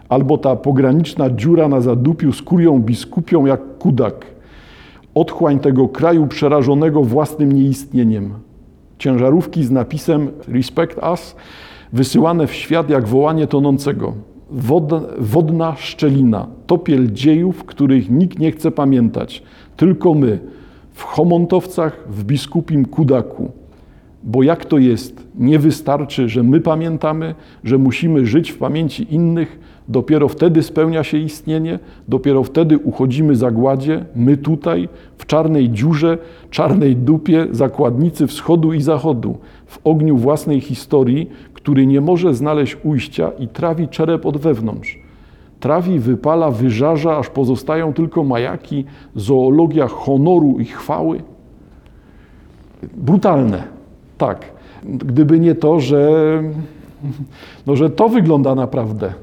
Albo 0.09 0.37
ta 0.37 0.55
pograniczna 0.55 1.29
dziura 1.29 1.67
na 1.67 1.81
zadupiu 1.81 2.31
z 2.31 2.41
kurią 2.41 2.79
biskupią 2.79 3.45
jak 3.45 3.77
kudak. 3.77 4.25
Otchłań 5.15 5.59
tego 5.59 5.87
kraju 5.87 6.27
przerażonego 6.27 7.03
własnym 7.03 7.51
nieistnieniem. 7.51 8.33
Ciężarówki 8.97 9.63
z 9.63 9.71
napisem 9.71 10.31
Respect 10.47 10.97
Us 11.11 11.35
wysyłane 11.95 12.47
w 12.47 12.53
świat 12.53 12.89
jak 12.89 13.07
wołanie 13.07 13.47
tonącego 13.47 14.13
wodna, 14.49 15.01
wodna 15.19 15.75
szczelina, 15.75 16.47
topiel 16.67 17.11
dziejów, 17.11 17.63
których 17.63 18.09
nikt 18.09 18.39
nie 18.39 18.51
chce 18.51 18.71
pamiętać. 18.71 19.43
Tylko 19.77 20.13
my, 20.13 20.39
w 20.93 21.03
Homontowcach, 21.03 22.03
w 22.09 22.23
biskupim 22.23 22.85
Kudaku. 22.85 23.51
Bo 24.23 24.43
jak 24.43 24.65
to 24.65 24.77
jest? 24.77 25.27
Nie 25.35 25.59
wystarczy, 25.59 26.29
że 26.29 26.43
my 26.43 26.61
pamiętamy, 26.61 27.35
że 27.63 27.77
musimy 27.77 28.25
żyć 28.25 28.51
w 28.51 28.57
pamięci 28.57 29.13
innych, 29.13 29.59
dopiero 29.87 30.27
wtedy 30.27 30.63
spełnia 30.63 31.03
się 31.03 31.17
istnienie, 31.17 31.79
dopiero 32.07 32.43
wtedy 32.43 32.77
uchodzimy 32.77 33.35
za 33.35 33.51
gładzie, 33.51 34.05
my 34.15 34.37
tutaj, 34.37 34.89
w 35.17 35.25
czarnej 35.25 35.69
dziurze, 35.69 36.17
czarnej 36.49 36.95
dupie, 36.95 37.47
zakładnicy 37.51 38.27
wschodu 38.27 38.73
i 38.73 38.81
zachodu, 38.81 39.37
w 39.65 39.79
ogniu 39.83 40.17
własnej 40.17 40.61
historii, 40.61 41.29
który 41.65 41.87
nie 41.87 42.01
może 42.01 42.33
znaleźć 42.33 42.77
ujścia 42.83 43.31
i 43.39 43.47
trawi 43.47 43.87
czerep 43.87 44.25
od 44.25 44.37
wewnątrz. 44.37 44.99
Trawi, 45.59 45.99
wypala, 45.99 46.51
wyżarza, 46.51 47.17
aż 47.17 47.29
pozostają 47.29 47.93
tylko 47.93 48.23
majaki, 48.23 48.85
zoologia 49.15 49.87
honoru 49.87 50.59
i 50.59 50.65
chwały. 50.65 51.21
Brutalne, 52.93 53.63
tak. 54.17 54.45
Gdyby 54.83 55.39
nie 55.39 55.55
to, 55.55 55.79
że, 55.79 56.43
no, 57.67 57.75
że 57.75 57.89
to 57.89 58.09
wygląda 58.09 58.55
naprawdę. 58.55 59.13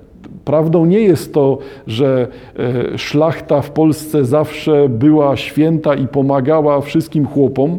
Prawdą 0.45 0.87
nie 0.87 1.01
jest 1.01 1.35
to, 1.35 1.59
że 1.87 2.29
e, 2.59 2.99
szlachta 2.99 3.61
w 3.61 3.71
Polsce 3.71 4.25
zawsze 4.25 4.89
była 4.89 5.37
święta 5.37 5.95
i 5.95 6.09
pomagała 6.09 6.81
wszystkim 6.81 7.27
chłopom, 7.27 7.79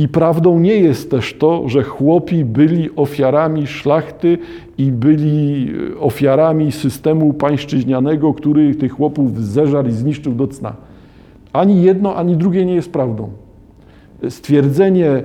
I 0.00 0.08
prawdą 0.08 0.58
nie 0.58 0.74
jest 0.74 1.10
też 1.10 1.34
to, 1.34 1.68
że 1.68 1.82
chłopi 1.82 2.44
byli 2.44 2.90
ofiarami 2.96 3.66
szlachty 3.66 4.38
i 4.78 4.92
byli 4.92 5.70
e, 5.94 5.98
ofiarami 5.98 6.72
systemu 6.72 7.32
pańszczyźnianego, 7.32 8.34
który 8.34 8.74
tych 8.74 8.92
chłopów 8.92 9.44
zeżarł 9.44 9.88
i 9.88 9.92
zniszczył 9.92 10.34
do 10.34 10.48
cna. 10.48 10.76
Ani 11.52 11.82
jedno, 11.82 12.16
ani 12.16 12.36
drugie 12.36 12.66
nie 12.66 12.74
jest 12.74 12.92
prawdą. 12.92 13.28
Stwierdzenie 14.28 15.22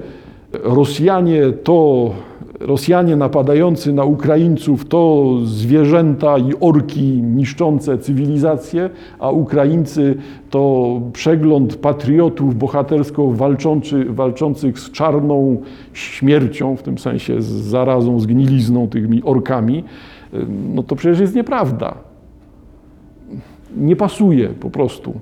Rosjanie 0.63 1.41
to 1.63 2.11
Rosjanie 2.59 3.15
napadający 3.15 3.93
na 3.93 4.03
Ukraińców 4.03 4.85
to 4.85 5.31
zwierzęta 5.43 6.37
i 6.37 6.51
orki 6.59 7.01
niszczące 7.21 7.97
cywilizację, 7.97 8.89
a 9.19 9.29
Ukraińcy 9.29 10.15
to 10.49 11.01
przegląd 11.13 11.75
patriotów 11.75 12.55
bohatersko 12.55 13.31
walczący, 13.31 14.05
walczących 14.05 14.79
z 14.79 14.91
czarną 14.91 15.57
śmiercią, 15.93 16.75
w 16.75 16.83
tym 16.83 16.97
sensie 16.97 17.41
z 17.41 17.45
zarazą, 17.45 18.19
z 18.19 18.25
gnilizną, 18.25 18.87
tymi 18.87 19.23
orkami, 19.23 19.83
no 20.73 20.83
to 20.83 20.95
przecież 20.95 21.19
jest 21.19 21.35
nieprawda. 21.35 21.95
Nie 23.77 23.95
pasuje 23.95 24.49
po 24.49 24.69
prostu. 24.69 25.13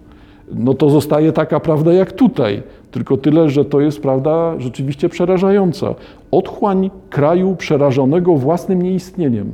No 0.52 0.74
to 0.74 0.90
zostaje 0.90 1.32
taka 1.32 1.60
prawda 1.60 1.94
jak 1.94 2.12
tutaj. 2.12 2.64
Tylko 2.92 3.18
tyle, 3.18 3.50
że 3.50 3.66
to 3.66 3.82
jest 3.82 4.02
prawda 4.02 4.54
rzeczywiście 4.58 5.10
przerażająca. 5.10 5.96
Otchłań 6.32 6.90
kraju 7.10 7.56
przerażonego 7.56 8.36
własnym 8.36 8.82
nieistnieniem. 8.82 9.52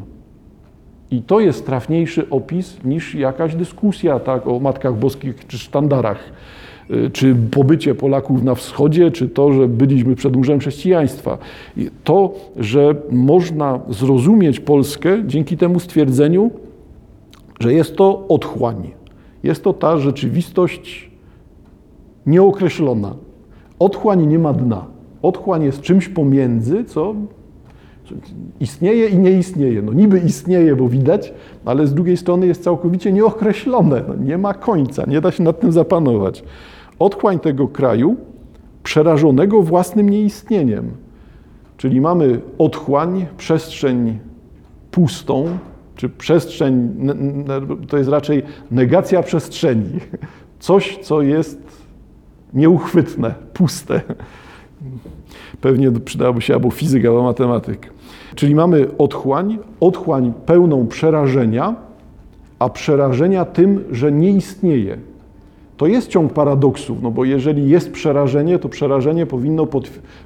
I 1.12 1.22
to 1.22 1.40
jest 1.40 1.66
trafniejszy 1.66 2.30
opis 2.30 2.78
niż 2.84 3.16
jakaś 3.16 3.56
dyskusja 3.56 4.20
tak, 4.20 4.48
o 4.48 4.60
Matkach 4.60 4.96
Boskich 4.96 5.48
czy 5.48 5.58
sztandarach, 5.58 6.20
y, 6.92 7.10
czy 7.10 7.36
pobycie 7.52 7.96
Polaków 7.96 8.44
na 8.44 8.56
wschodzie, 8.56 9.12
czy 9.12 9.30
to, 9.30 9.54
że 9.54 9.68
byliśmy 9.68 10.16
przedłużem 10.16 10.60
chrześcijaństwa. 10.60 11.38
I 11.78 11.90
to, 12.04 12.34
że 12.58 12.96
można 13.12 13.80
zrozumieć 13.90 14.60
Polskę 14.60 15.24
dzięki 15.28 15.58
temu 15.58 15.80
stwierdzeniu, 15.80 16.52
że 17.60 17.74
jest 17.74 17.96
to 17.96 18.28
otchłań. 18.28 18.99
Jest 19.44 19.64
to 19.64 19.74
ta 19.74 19.98
rzeczywistość 19.98 21.12
nieokreślona, 22.26 23.16
Otchłań 23.80 24.28
nie 24.28 24.40
ma 24.40 24.54
dna. 24.54 24.86
Otchłań 25.22 25.64
jest 25.64 25.82
czymś 25.82 26.10
pomiędzy, 26.10 26.84
co 26.84 27.16
istnieje 28.60 29.08
i 29.08 29.18
nie 29.18 29.32
istnieje. 29.32 29.82
No 29.82 29.94
niby 29.94 30.20
istnieje, 30.20 30.76
bo 30.76 30.90
widać, 30.90 31.34
ale 31.66 31.88
z 31.88 31.94
drugiej 31.94 32.18
strony 32.18 32.48
jest 32.48 32.64
całkowicie 32.64 33.12
nieokreślone. 33.12 34.04
No, 34.08 34.16
nie 34.16 34.38
ma 34.38 34.54
końca, 34.54 35.06
nie 35.08 35.22
da 35.22 35.32
się 35.32 35.44
nad 35.44 35.60
tym 35.60 35.72
zapanować. 35.72 36.44
Otchłań 37.00 37.40
tego 37.40 37.68
kraju 37.68 38.16
przerażonego 38.84 39.62
własnym 39.62 40.10
nieistnieniem. 40.10 40.92
Czyli 41.78 42.02
mamy 42.02 42.42
otchłań, 42.58 43.26
przestrzeń 43.38 44.20
pustą, 44.92 45.46
czy 46.00 46.10
przestrzeń, 46.10 46.96
to 47.88 47.98
jest 47.98 48.10
raczej 48.10 48.44
negacja 48.72 49.24
przestrzeni. 49.24 50.00
Coś, 50.60 50.98
co 51.02 51.22
jest 51.22 51.62
nieuchwytne, 52.54 53.34
puste. 53.54 54.02
Pewnie 55.62 55.92
przydałaby 55.92 56.42
się 56.42 56.54
albo 56.54 56.72
fizyk, 56.72 57.06
albo 57.06 57.24
matematyk. 57.24 57.94
Czyli 58.36 58.56
mamy 58.56 58.98
otchłań, 58.98 59.58
otchłań 59.80 60.34
pełną 60.46 60.88
przerażenia, 60.88 61.76
a 62.60 62.70
przerażenia 62.70 63.46
tym, 63.46 63.84
że 63.92 64.12
nie 64.12 64.32
istnieje. 64.32 64.98
To 65.80 65.88
jest 65.88 66.08
ciąg 66.08 66.34
paradoksów, 66.34 67.02
no 67.02 67.12
bo 67.12 67.26
jeżeli 67.26 67.70
jest 67.70 67.92
przerażenie, 67.92 68.60
to 68.60 68.70
przerażenie 68.70 69.26
powinno 69.26 69.68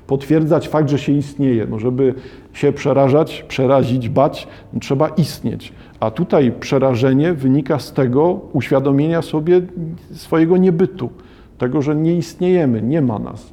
potwierdzać 0.07 0.67
fakt, 0.67 0.89
że 0.89 0.99
się 0.99 1.11
istnieje. 1.11 1.67
No 1.67 1.79
żeby 1.79 2.13
się 2.53 2.71
przerażać, 2.71 3.45
przerazić, 3.47 4.09
bać, 4.09 4.47
no 4.73 4.79
trzeba 4.79 5.07
istnieć. 5.07 5.73
A 5.99 6.11
tutaj 6.11 6.51
przerażenie 6.59 7.33
wynika 7.33 7.79
z 7.79 7.93
tego 7.93 8.39
uświadomienia 8.53 9.21
sobie 9.21 9.61
swojego 10.13 10.57
niebytu 10.57 11.09
tego, 11.57 11.81
że 11.81 11.95
nie 11.95 12.15
istniejemy, 12.15 12.81
nie 12.81 13.01
ma 13.01 13.19
nas. 13.19 13.52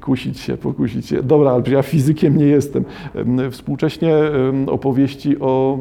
Kusić 0.00 0.40
się, 0.40 0.56
pokusić 0.56 1.06
się. 1.06 1.22
Dobra, 1.22 1.50
ale 1.50 1.62
ja 1.70 1.82
fizykiem 1.82 2.36
nie 2.36 2.44
jestem. 2.44 2.84
Współcześnie 3.50 4.14
opowieści 4.66 5.40
o, 5.40 5.78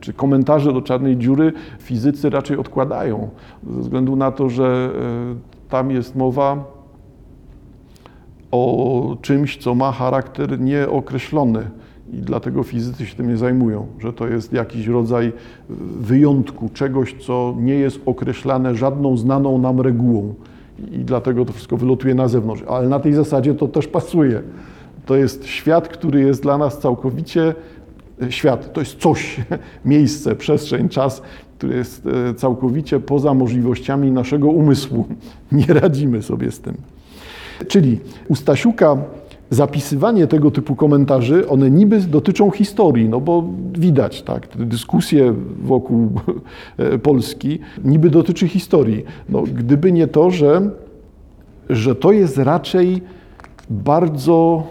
czy 0.00 0.12
komentarze 0.12 0.72
do 0.72 0.82
czarnej 0.82 1.16
dziury 1.16 1.52
fizycy 1.78 2.30
raczej 2.30 2.56
odkładają, 2.56 3.28
ze 3.70 3.80
względu 3.80 4.16
na 4.16 4.32
to, 4.32 4.48
że 4.48 4.90
e, 4.94 5.68
tam 5.70 5.90
jest 5.90 6.16
mowa 6.16 6.64
o 8.50 9.16
czymś, 9.22 9.56
co 9.56 9.74
ma 9.74 9.92
charakter 9.92 10.60
nieokreślony 10.60 11.70
i 12.12 12.16
dlatego 12.16 12.62
fizycy 12.62 13.06
się 13.06 13.16
tym 13.16 13.28
nie 13.28 13.36
zajmują, 13.36 13.86
że 13.98 14.12
to 14.12 14.28
jest 14.28 14.52
jakiś 14.52 14.86
rodzaj 14.86 15.32
wyjątku, 16.00 16.68
czegoś, 16.74 17.14
co 17.14 17.54
nie 17.58 17.74
jest 17.74 18.00
określane 18.06 18.74
żadną 18.74 19.16
znaną 19.16 19.58
nam 19.58 19.80
regułą. 19.80 20.34
I 20.92 20.98
dlatego 20.98 21.44
to 21.44 21.52
wszystko 21.52 21.76
wylotuje 21.76 22.14
na 22.14 22.28
zewnątrz. 22.28 22.62
Ale 22.68 22.88
na 22.88 23.00
tej 23.00 23.14
zasadzie 23.14 23.54
to 23.54 23.68
też 23.68 23.86
pasuje. 23.86 24.42
To 25.06 25.16
jest 25.16 25.46
świat, 25.46 25.88
który 25.88 26.20
jest 26.20 26.42
dla 26.42 26.58
nas 26.58 26.78
całkowicie 26.78 27.54
świat. 28.30 28.72
To 28.72 28.80
jest 28.80 28.98
coś, 28.98 29.36
miejsce, 29.84 30.36
przestrzeń, 30.36 30.88
czas, 30.88 31.22
który 31.58 31.76
jest 31.76 32.06
e, 32.06 32.34
całkowicie 32.34 33.00
poza 33.00 33.34
możliwościami 33.34 34.10
naszego 34.10 34.48
umysłu. 34.48 35.06
Nie 35.52 35.66
radzimy 35.66 36.22
sobie 36.22 36.52
z 36.52 36.60
tym. 36.60 36.74
Czyli 37.68 38.00
u 38.28 38.34
Stasiuka 38.34 38.96
zapisywanie 39.50 40.26
tego 40.26 40.50
typu 40.50 40.76
komentarzy, 40.76 41.48
one 41.48 41.70
niby 41.70 42.00
dotyczą 42.00 42.50
historii, 42.50 43.08
no 43.08 43.20
bo 43.20 43.44
widać, 43.72 44.22
tak, 44.22 44.46
te 44.46 44.58
dyskusje 44.58 45.34
wokół 45.62 46.10
e, 46.76 46.98
Polski 46.98 47.58
niby 47.84 48.10
dotyczy 48.10 48.48
historii. 48.48 49.04
No, 49.28 49.42
gdyby 49.42 49.92
nie 49.92 50.06
to, 50.06 50.30
że, 50.30 50.70
że 51.70 51.94
to 51.94 52.12
jest 52.12 52.38
raczej 52.38 53.02
bardzo 53.70 54.66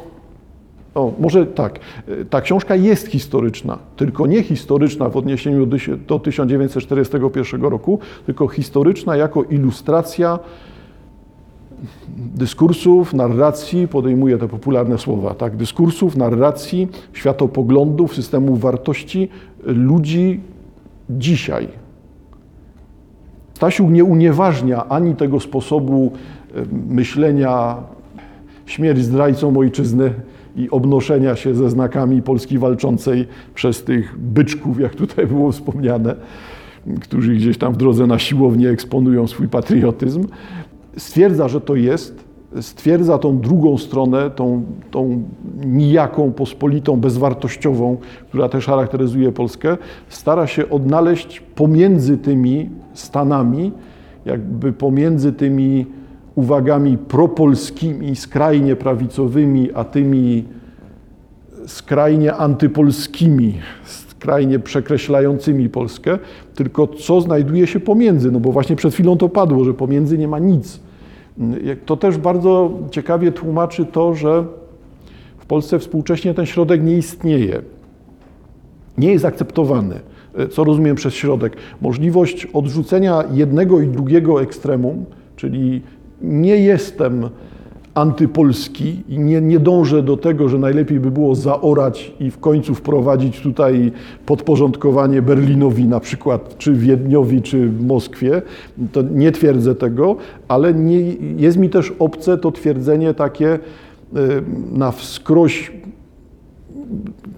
o, 0.98 1.14
może 1.20 1.46
tak, 1.46 1.80
e, 2.08 2.26
ta 2.26 2.42
książka 2.42 2.76
jest 2.76 3.08
historyczna, 3.08 3.80
tylko 3.96 4.28
nie 4.28 4.44
historyczna 4.44 5.10
w 5.10 5.18
odniesieniu 5.18 5.66
do, 5.66 5.78
do 6.08 6.20
1941 6.20 7.62
roku, 7.62 8.00
tylko 8.26 8.48
historyczna 8.48 9.16
jako 9.16 9.44
ilustracja 9.44 10.40
dyskursów, 12.18 13.14
narracji, 13.14 13.88
podejmuję 13.88 14.38
te 14.38 14.48
popularne 14.48 14.98
słowa, 14.98 15.34
tak, 15.34 15.56
dyskursów, 15.56 16.16
narracji, 16.16 16.88
światopoglądów, 17.14 18.16
systemów 18.16 18.62
wartości 18.62 19.30
ludzi 19.64 20.40
dzisiaj. 21.10 21.68
Stasiuk 23.54 23.90
nie 23.90 24.04
unieważnia 24.04 24.90
ani 24.90 25.16
tego 25.16 25.40
sposobu 25.40 26.12
myślenia 26.90 27.76
śmierć 28.66 29.04
zdrajcą 29.04 29.58
ojczyzny 29.58 30.14
i 30.56 30.70
obnoszenia 30.70 31.36
się 31.36 31.56
ze 31.56 31.70
znakami 31.70 32.22
Polski 32.22 32.60
walczącej 32.60 33.28
przez 33.56 33.84
tych 33.84 34.20
byczków, 34.20 34.80
jak 34.80 34.96
tutaj 34.96 35.28
było 35.28 35.52
wspomniane, 35.52 36.16
którzy 37.02 37.36
gdzieś 37.36 37.58
tam 37.58 37.74
w 37.74 37.78
drodze 37.78 38.08
na 38.08 38.20
siłownię 38.20 38.70
eksponują 38.70 39.28
swój 39.28 39.48
patriotyzm, 39.48 40.24
stwierdza, 40.98 41.48
że 41.48 41.62
to 41.62 41.76
jest, 41.76 42.28
stwierdza 42.62 43.18
tą 43.18 43.40
drugą 43.40 43.78
stronę, 43.78 44.30
tą, 44.30 44.64
tą 44.92 45.24
nijaką, 45.66 46.32
pospolitą, 46.32 47.00
bezwartościową, 47.00 47.98
która 48.30 48.50
też 48.50 48.66
charakteryzuje 48.66 49.32
Polskę, 49.32 49.78
stara 50.10 50.48
się 50.48 50.70
odnaleźć 50.70 51.40
pomiędzy 51.40 52.18
tymi 52.18 52.70
stanami, 52.94 53.72
jakby 54.26 54.74
pomiędzy 54.74 55.34
tymi 55.34 55.86
uwagami 56.36 56.98
propolskimi, 56.98 58.16
skrajnie 58.16 58.76
prawicowymi, 58.76 59.70
a 59.74 59.84
tymi 59.84 60.44
skrajnie 61.66 62.34
antypolskimi, 62.34 63.54
skrajnie 63.86 64.60
przekreślającymi 64.60 65.70
Polskę, 65.70 66.20
tylko 66.56 66.88
co 66.88 67.22
znajduje 67.22 67.68
się 67.68 67.80
pomiędzy, 67.80 68.32
no 68.32 68.40
bo 68.40 68.52
właśnie 68.52 68.76
przed 68.76 68.94
chwilą 68.94 69.18
to 69.18 69.30
padło, 69.30 69.64
że 69.64 69.74
pomiędzy 69.74 70.18
nie 70.18 70.28
ma 70.28 70.40
nic. 70.40 70.87
To 71.86 71.98
też 71.98 72.18
bardzo 72.18 72.72
ciekawie 72.92 73.32
tłumaczy 73.32 73.86
to, 73.86 74.16
że 74.16 74.46
w 75.38 75.46
Polsce 75.46 75.80
współcześnie 75.80 76.34
ten 76.34 76.46
środek 76.46 76.84
nie 76.84 76.98
istnieje. 76.98 77.62
Nie 78.98 79.12
jest 79.12 79.26
akceptowany. 79.26 80.00
Co 80.52 80.64
rozumiem 80.64 80.96
przez 80.96 81.14
środek? 81.14 81.58
Możliwość 81.82 82.46
odrzucenia 82.46 83.24
jednego 83.32 83.82
i 83.82 83.88
drugiego 83.88 84.42
ekstremum, 84.42 85.06
czyli 85.36 85.82
nie 86.22 86.58
jestem 86.58 87.30
antypolski 87.98 89.04
i 89.10 89.20
nie, 89.20 89.42
nie 89.42 89.60
dążę 89.60 90.04
do 90.04 90.18
tego, 90.18 90.50
że 90.50 90.58
najlepiej 90.58 91.00
by 91.00 91.12
było 91.12 91.36
zaorać 91.36 92.14
i 92.20 92.32
w 92.32 92.40
końcu 92.40 92.76
wprowadzić 92.76 93.40
tutaj 93.40 93.92
podporządkowanie 94.26 95.22
Berlinowi 95.22 95.86
na 95.86 96.00
przykład, 96.00 96.58
czy 96.58 96.74
Wiedniowi, 96.74 97.42
czy 97.42 97.72
Moskwie. 97.82 98.42
To 98.92 99.02
nie 99.02 99.32
twierdzę 99.32 99.76
tego, 99.76 100.16
ale 100.48 100.74
nie, 100.74 101.00
jest 101.38 101.58
mi 101.58 101.70
też 101.70 101.94
obce 102.00 102.38
to 102.38 102.52
twierdzenie 102.52 103.14
takie 103.14 103.54
y, 103.54 103.60
na 104.72 104.92
wskroś 104.92 105.72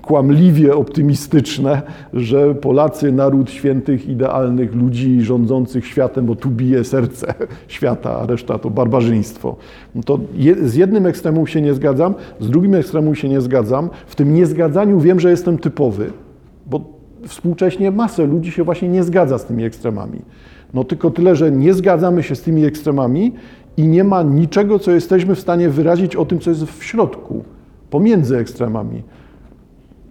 kłamliwie 0.02 0.76
optymistyczne, 0.76 1.82
że 2.14 2.56
Polacy, 2.56 3.12
naród 3.12 3.52
świętych, 3.52 4.08
idealnych 4.08 4.76
ludzi 4.76 5.22
rządzących 5.22 5.86
światem, 5.86 6.26
bo 6.26 6.36
tu 6.36 6.50
bije 6.50 6.84
serce 6.84 7.34
świata, 7.68 8.20
a 8.20 8.26
reszta 8.26 8.60
to 8.60 8.70
barbarzyństwo. 8.70 9.56
No 9.96 10.04
to 10.04 10.20
je, 10.36 10.56
z 10.70 10.76
jednym 10.76 11.06
ekstremum 11.06 11.48
się 11.48 11.62
nie 11.62 11.74
zgadzam, 11.74 12.16
z 12.40 12.50
drugim 12.50 12.76
ekstremum 12.76 13.16
się 13.16 13.30
nie 13.30 13.42
zgadzam. 13.42 13.90
W 14.08 14.16
tym 14.16 14.34
niezgadzaniu 14.34 15.00
wiem, 15.00 15.20
że 15.20 15.30
jestem 15.30 15.58
typowy, 15.58 16.12
bo 16.66 16.82
współcześnie 17.28 17.92
masę 17.92 18.26
ludzi 18.26 18.52
się 18.52 18.64
właśnie 18.64 18.90
nie 18.90 19.04
zgadza 19.04 19.38
z 19.38 19.46
tymi 19.46 19.64
ekstremami. 19.64 20.22
No 20.74 20.84
tylko 20.84 21.12
tyle, 21.12 21.36
że 21.36 21.52
nie 21.52 21.74
zgadzamy 21.74 22.24
się 22.24 22.36
z 22.36 22.42
tymi 22.42 22.66
ekstremami 22.66 23.34
i 23.78 23.88
nie 23.88 24.04
ma 24.04 24.24
niczego, 24.24 24.80
co 24.80 24.92
jesteśmy 24.92 25.36
w 25.36 25.40
stanie 25.40 25.70
wyrazić 25.70 26.16
o 26.16 26.26
tym, 26.26 26.40
co 26.40 26.50
jest 26.50 26.64
w 26.64 26.84
środku, 26.84 27.44
pomiędzy 27.90 28.38
ekstremami. 28.38 29.04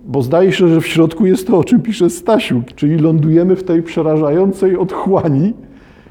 Bo 0.09 0.23
zdaje 0.23 0.53
się, 0.53 0.69
że 0.69 0.81
w 0.81 0.87
środku 0.87 1.27
jest 1.27 1.47
to, 1.47 1.59
o 1.59 1.65
czym 1.65 1.83
pisze 1.83 2.11
Stasiuk, 2.11 2.73
czyli 2.75 2.99
lądujemy 2.99 3.57
w 3.57 3.65
tej 3.65 3.83
przerażającej 3.83 4.77
otchłani, 4.77 5.55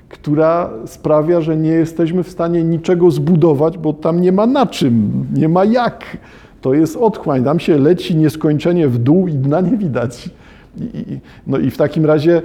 która 0.09 0.69
sprawia, 0.85 1.41
że 1.41 1.57
nie 1.57 1.69
jesteśmy 1.69 2.23
w 2.23 2.29
stanie 2.29 2.63
niczego 2.63 3.11
zbudować, 3.11 3.77
bo 3.77 3.93
tam 3.93 4.21
nie 4.21 4.31
ma 4.31 4.47
na 4.47 4.65
czym, 4.65 5.25
nie 5.33 5.49
ma 5.49 5.65
jak. 5.65 6.17
To 6.61 6.73
jest 6.73 6.95
otchłań, 6.95 7.43
tam 7.43 7.59
się 7.59 7.77
leci 7.77 8.15
nieskończenie 8.15 8.87
w 8.87 8.97
dół 8.97 9.27
i 9.27 9.33
dna 9.33 9.61
nie 9.61 9.77
widać. 9.77 10.29
I, 10.77 11.19
no 11.47 11.57
i 11.57 11.69
w 11.69 11.77
takim 11.77 12.05
razie 12.05 12.41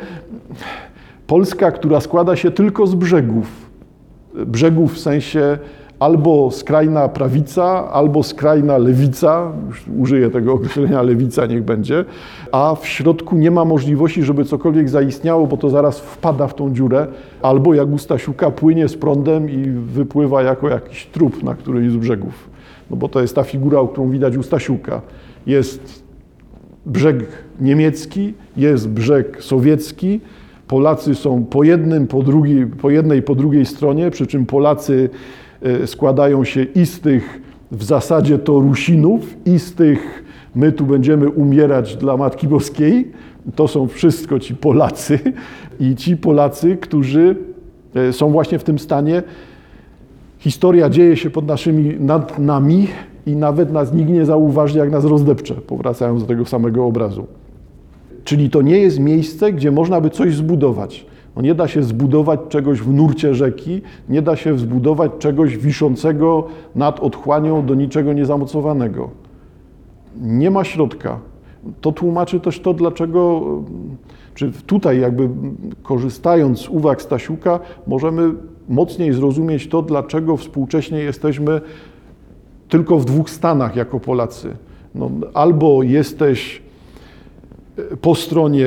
Polska, 1.26 1.70
która 1.70 2.00
składa 2.00 2.36
się 2.36 2.50
tylko 2.50 2.86
z 2.86 2.94
brzegów, 2.94 3.70
brzegów 4.46 4.94
w 4.94 4.98
sensie 4.98 5.58
albo 6.02 6.50
skrajna 6.50 7.08
prawica, 7.08 7.92
albo 7.92 8.22
skrajna 8.22 8.78
lewica, 8.78 9.52
już 9.68 9.84
użyję 9.98 10.30
tego 10.30 10.52
określenia 10.52 11.02
lewica, 11.02 11.46
niech 11.46 11.62
będzie, 11.62 12.04
a 12.52 12.74
w 12.74 12.86
środku 12.86 13.36
nie 13.36 13.50
ma 13.50 13.64
możliwości, 13.64 14.22
żeby 14.22 14.44
cokolwiek 14.44 14.88
zaistniało, 14.88 15.46
bo 15.46 15.56
to 15.56 15.70
zaraz 15.70 16.00
wpada 16.00 16.46
w 16.46 16.54
tą 16.54 16.74
dziurę, 16.74 17.06
albo 17.42 17.74
jak 17.74 17.88
u 17.88 17.98
Stasiuka 17.98 18.50
płynie 18.50 18.88
z 18.88 18.96
prądem 18.96 19.50
i 19.50 19.70
wypływa 19.70 20.42
jako 20.42 20.68
jakiś 20.68 21.06
trup 21.06 21.42
na 21.42 21.54
którymś 21.54 21.92
z 21.92 21.96
brzegów. 21.96 22.50
No 22.90 22.96
bo 22.96 23.08
to 23.08 23.20
jest 23.20 23.34
ta 23.34 23.42
figura, 23.42 23.78
którą 23.92 24.10
widać 24.10 24.36
u 24.36 24.42
Stasiuka. 24.42 25.00
Jest 25.46 26.02
brzeg 26.86 27.24
niemiecki, 27.60 28.34
jest 28.56 28.88
brzeg 28.88 29.42
sowiecki, 29.42 30.20
Polacy 30.68 31.14
są 31.14 31.44
po 31.44 31.64
jednym, 31.64 32.06
po, 32.06 32.22
drugiej, 32.22 32.66
po 32.66 32.90
jednej, 32.90 33.22
po 33.22 33.34
drugiej 33.34 33.66
stronie, 33.66 34.10
przy 34.10 34.26
czym 34.26 34.46
Polacy 34.46 35.10
składają 35.86 36.44
się 36.44 36.62
i 36.62 36.86
z 36.86 37.00
tych 37.00 37.42
w 37.72 37.84
zasadzie 37.84 38.38
to 38.38 38.60
Rusinów, 38.60 39.36
i 39.46 39.58
z 39.58 39.74
tych 39.74 40.24
my 40.54 40.72
tu 40.72 40.86
będziemy 40.86 41.28
umierać 41.30 41.96
dla 41.96 42.16
Matki 42.16 42.48
Boskiej. 42.48 43.12
To 43.54 43.68
są 43.68 43.86
wszystko 43.86 44.38
ci 44.38 44.54
Polacy 44.54 45.18
i 45.80 45.96
ci 45.96 46.16
Polacy, 46.16 46.76
którzy 46.76 47.36
e, 47.94 48.12
są 48.12 48.30
właśnie 48.30 48.58
w 48.58 48.64
tym 48.64 48.78
stanie. 48.78 49.22
Historia 50.38 50.90
dzieje 50.90 51.16
się 51.16 51.30
pod 51.30 51.46
naszymi, 51.46 52.00
nad 52.00 52.38
nami 52.38 52.88
i 53.26 53.36
nawet 53.36 53.72
nas 53.72 53.92
nikt 53.92 54.10
nie 54.10 54.26
zauważy, 54.26 54.78
jak 54.78 54.90
nas 54.90 55.04
rozdepcze, 55.04 55.54
powracając 55.54 56.22
do 56.22 56.28
tego 56.28 56.44
samego 56.44 56.86
obrazu. 56.86 57.26
Czyli 58.24 58.50
to 58.50 58.62
nie 58.62 58.78
jest 58.78 58.98
miejsce, 58.98 59.52
gdzie 59.52 59.70
można 59.70 60.00
by 60.00 60.10
coś 60.10 60.34
zbudować. 60.34 61.06
No 61.36 61.42
nie 61.42 61.54
da 61.54 61.68
się 61.68 61.82
zbudować 61.82 62.40
czegoś 62.48 62.80
w 62.80 62.92
nurcie 62.92 63.34
rzeki, 63.34 63.82
nie 64.08 64.22
da 64.22 64.36
się 64.36 64.58
zbudować 64.58 65.10
czegoś 65.18 65.56
wiszącego 65.56 66.46
nad 66.74 67.00
otchłanią 67.00 67.66
do 67.66 67.74
niczego 67.74 68.12
niezamocowanego. 68.12 69.10
Nie 70.20 70.50
ma 70.50 70.64
środka. 70.64 71.18
To 71.80 71.92
tłumaczy 71.92 72.40
też 72.40 72.60
to, 72.60 72.74
dlaczego, 72.74 73.42
czy 74.34 74.52
tutaj 74.66 75.00
jakby 75.00 75.28
korzystając 75.82 76.60
z 76.60 76.68
uwag 76.68 77.02
Stasiuka, 77.02 77.60
możemy 77.86 78.34
mocniej 78.68 79.12
zrozumieć 79.12 79.68
to, 79.68 79.82
dlaczego 79.82 80.36
współcześnie 80.36 80.98
jesteśmy 80.98 81.60
tylko 82.68 82.98
w 82.98 83.04
dwóch 83.04 83.30
stanach 83.30 83.76
jako 83.76 84.00
Polacy. 84.00 84.56
No, 84.94 85.10
albo 85.34 85.82
jesteś 85.82 86.62
po 88.00 88.14
stronie 88.14 88.66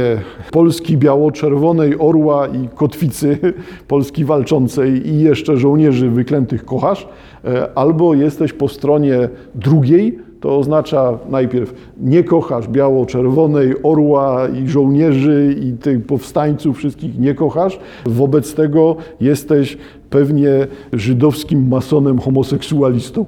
Polski 0.52 0.98
biało-czerwonej, 0.98 1.96
orła 2.00 2.48
i 2.48 2.70
kotwicy 2.76 3.38
Polski 3.88 4.26
walczącej 4.26 5.10
i 5.10 5.20
jeszcze 5.20 5.58
żołnierzy 5.58 6.10
wyklętych 6.10 6.66
kochasz, 6.66 7.08
e, 7.46 7.78
albo 7.78 8.14
jesteś 8.14 8.54
po 8.54 8.68
stronie 8.68 9.30
drugiej, 9.56 10.20
to 10.40 10.58
oznacza 10.58 11.20
najpierw 11.30 11.74
nie 12.02 12.24
kochasz 12.24 12.68
biało-czerwonej, 12.68 13.74
orła 13.84 14.48
i 14.48 14.68
żołnierzy 14.68 15.56
i 15.62 15.72
tych 15.72 16.06
powstańców 16.06 16.78
wszystkich 16.78 17.20
nie 17.20 17.34
kochasz. 17.34 17.80
Wobec 18.06 18.54
tego 18.54 18.96
jesteś 19.22 19.78
pewnie 20.10 20.68
żydowskim 20.94 21.68
masonem 21.68 22.20
homoseksualistą. 22.20 23.26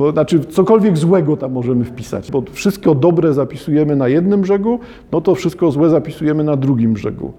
Bo 0.00 0.12
znaczy 0.12 0.40
cokolwiek 0.40 0.98
złego 0.98 1.36
tam 1.36 1.52
możemy 1.52 1.84
wpisać, 1.84 2.30
bo 2.30 2.42
wszystko 2.52 2.94
dobre 2.94 3.34
zapisujemy 3.34 3.96
na 3.96 4.08
jednym 4.08 4.40
brzegu, 4.40 4.78
no 5.12 5.20
to 5.20 5.34
wszystko 5.34 5.70
złe 5.70 5.90
zapisujemy 5.90 6.44
na 6.44 6.56
drugim 6.56 6.92
brzegu. 6.92 7.32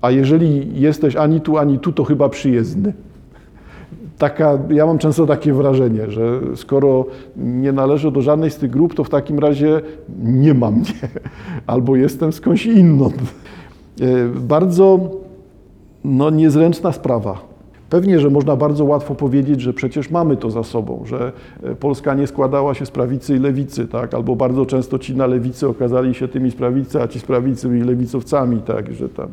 A 0.00 0.10
jeżeli 0.10 0.80
jesteś 0.80 1.16
ani 1.16 1.40
tu, 1.40 1.58
ani 1.58 1.78
tu, 1.78 1.92
to 1.92 2.04
chyba 2.04 2.28
przyjezdny. 2.28 2.92
Taka, 4.18 4.58
ja 4.70 4.86
mam 4.86 4.98
często 4.98 5.26
takie 5.26 5.52
wrażenie, 5.52 6.10
że 6.10 6.40
skoro 6.54 7.06
nie 7.36 7.72
należę 7.72 8.12
do 8.12 8.22
żadnej 8.22 8.50
z 8.50 8.56
tych 8.56 8.70
grup, 8.70 8.94
to 8.94 9.04
w 9.04 9.10
takim 9.10 9.38
razie 9.38 9.80
nie 10.22 10.54
mam 10.54 10.74
mnie, 10.74 11.08
albo 11.66 11.96
jestem 11.96 12.32
skądś 12.32 12.66
inną. 12.66 13.06
E, 13.06 13.12
bardzo 14.40 15.10
no, 16.04 16.30
niezręczna 16.30 16.92
sprawa. 16.92 17.49
Pewnie, 17.90 18.20
że 18.20 18.30
można 18.30 18.56
bardzo 18.56 18.84
łatwo 18.84 19.14
powiedzieć, 19.14 19.60
że 19.60 19.72
przecież 19.72 20.10
mamy 20.10 20.36
to 20.36 20.50
za 20.50 20.62
sobą, 20.62 21.02
że 21.06 21.32
e, 21.62 21.74
Polska 21.74 22.14
nie 22.14 22.26
składała 22.26 22.74
się 22.74 22.86
z 22.86 22.90
prawicy 22.90 23.36
i 23.36 23.38
lewicy, 23.38 23.88
tak? 23.88 24.14
albo 24.14 24.36
bardzo 24.36 24.66
często 24.66 24.98
ci 24.98 25.16
na 25.16 25.26
lewicy 25.26 25.68
okazali 25.68 26.14
się 26.14 26.28
tymi 26.28 26.50
z 26.50 26.54
prawicy, 26.54 27.02
a 27.02 27.08
ci 27.08 27.20
z 27.20 27.22
prawicy 27.22 27.68
byli 27.68 27.82
lewicowcami, 27.82 28.62
tak? 28.62 28.92
że 28.92 29.08
tam 29.08 29.28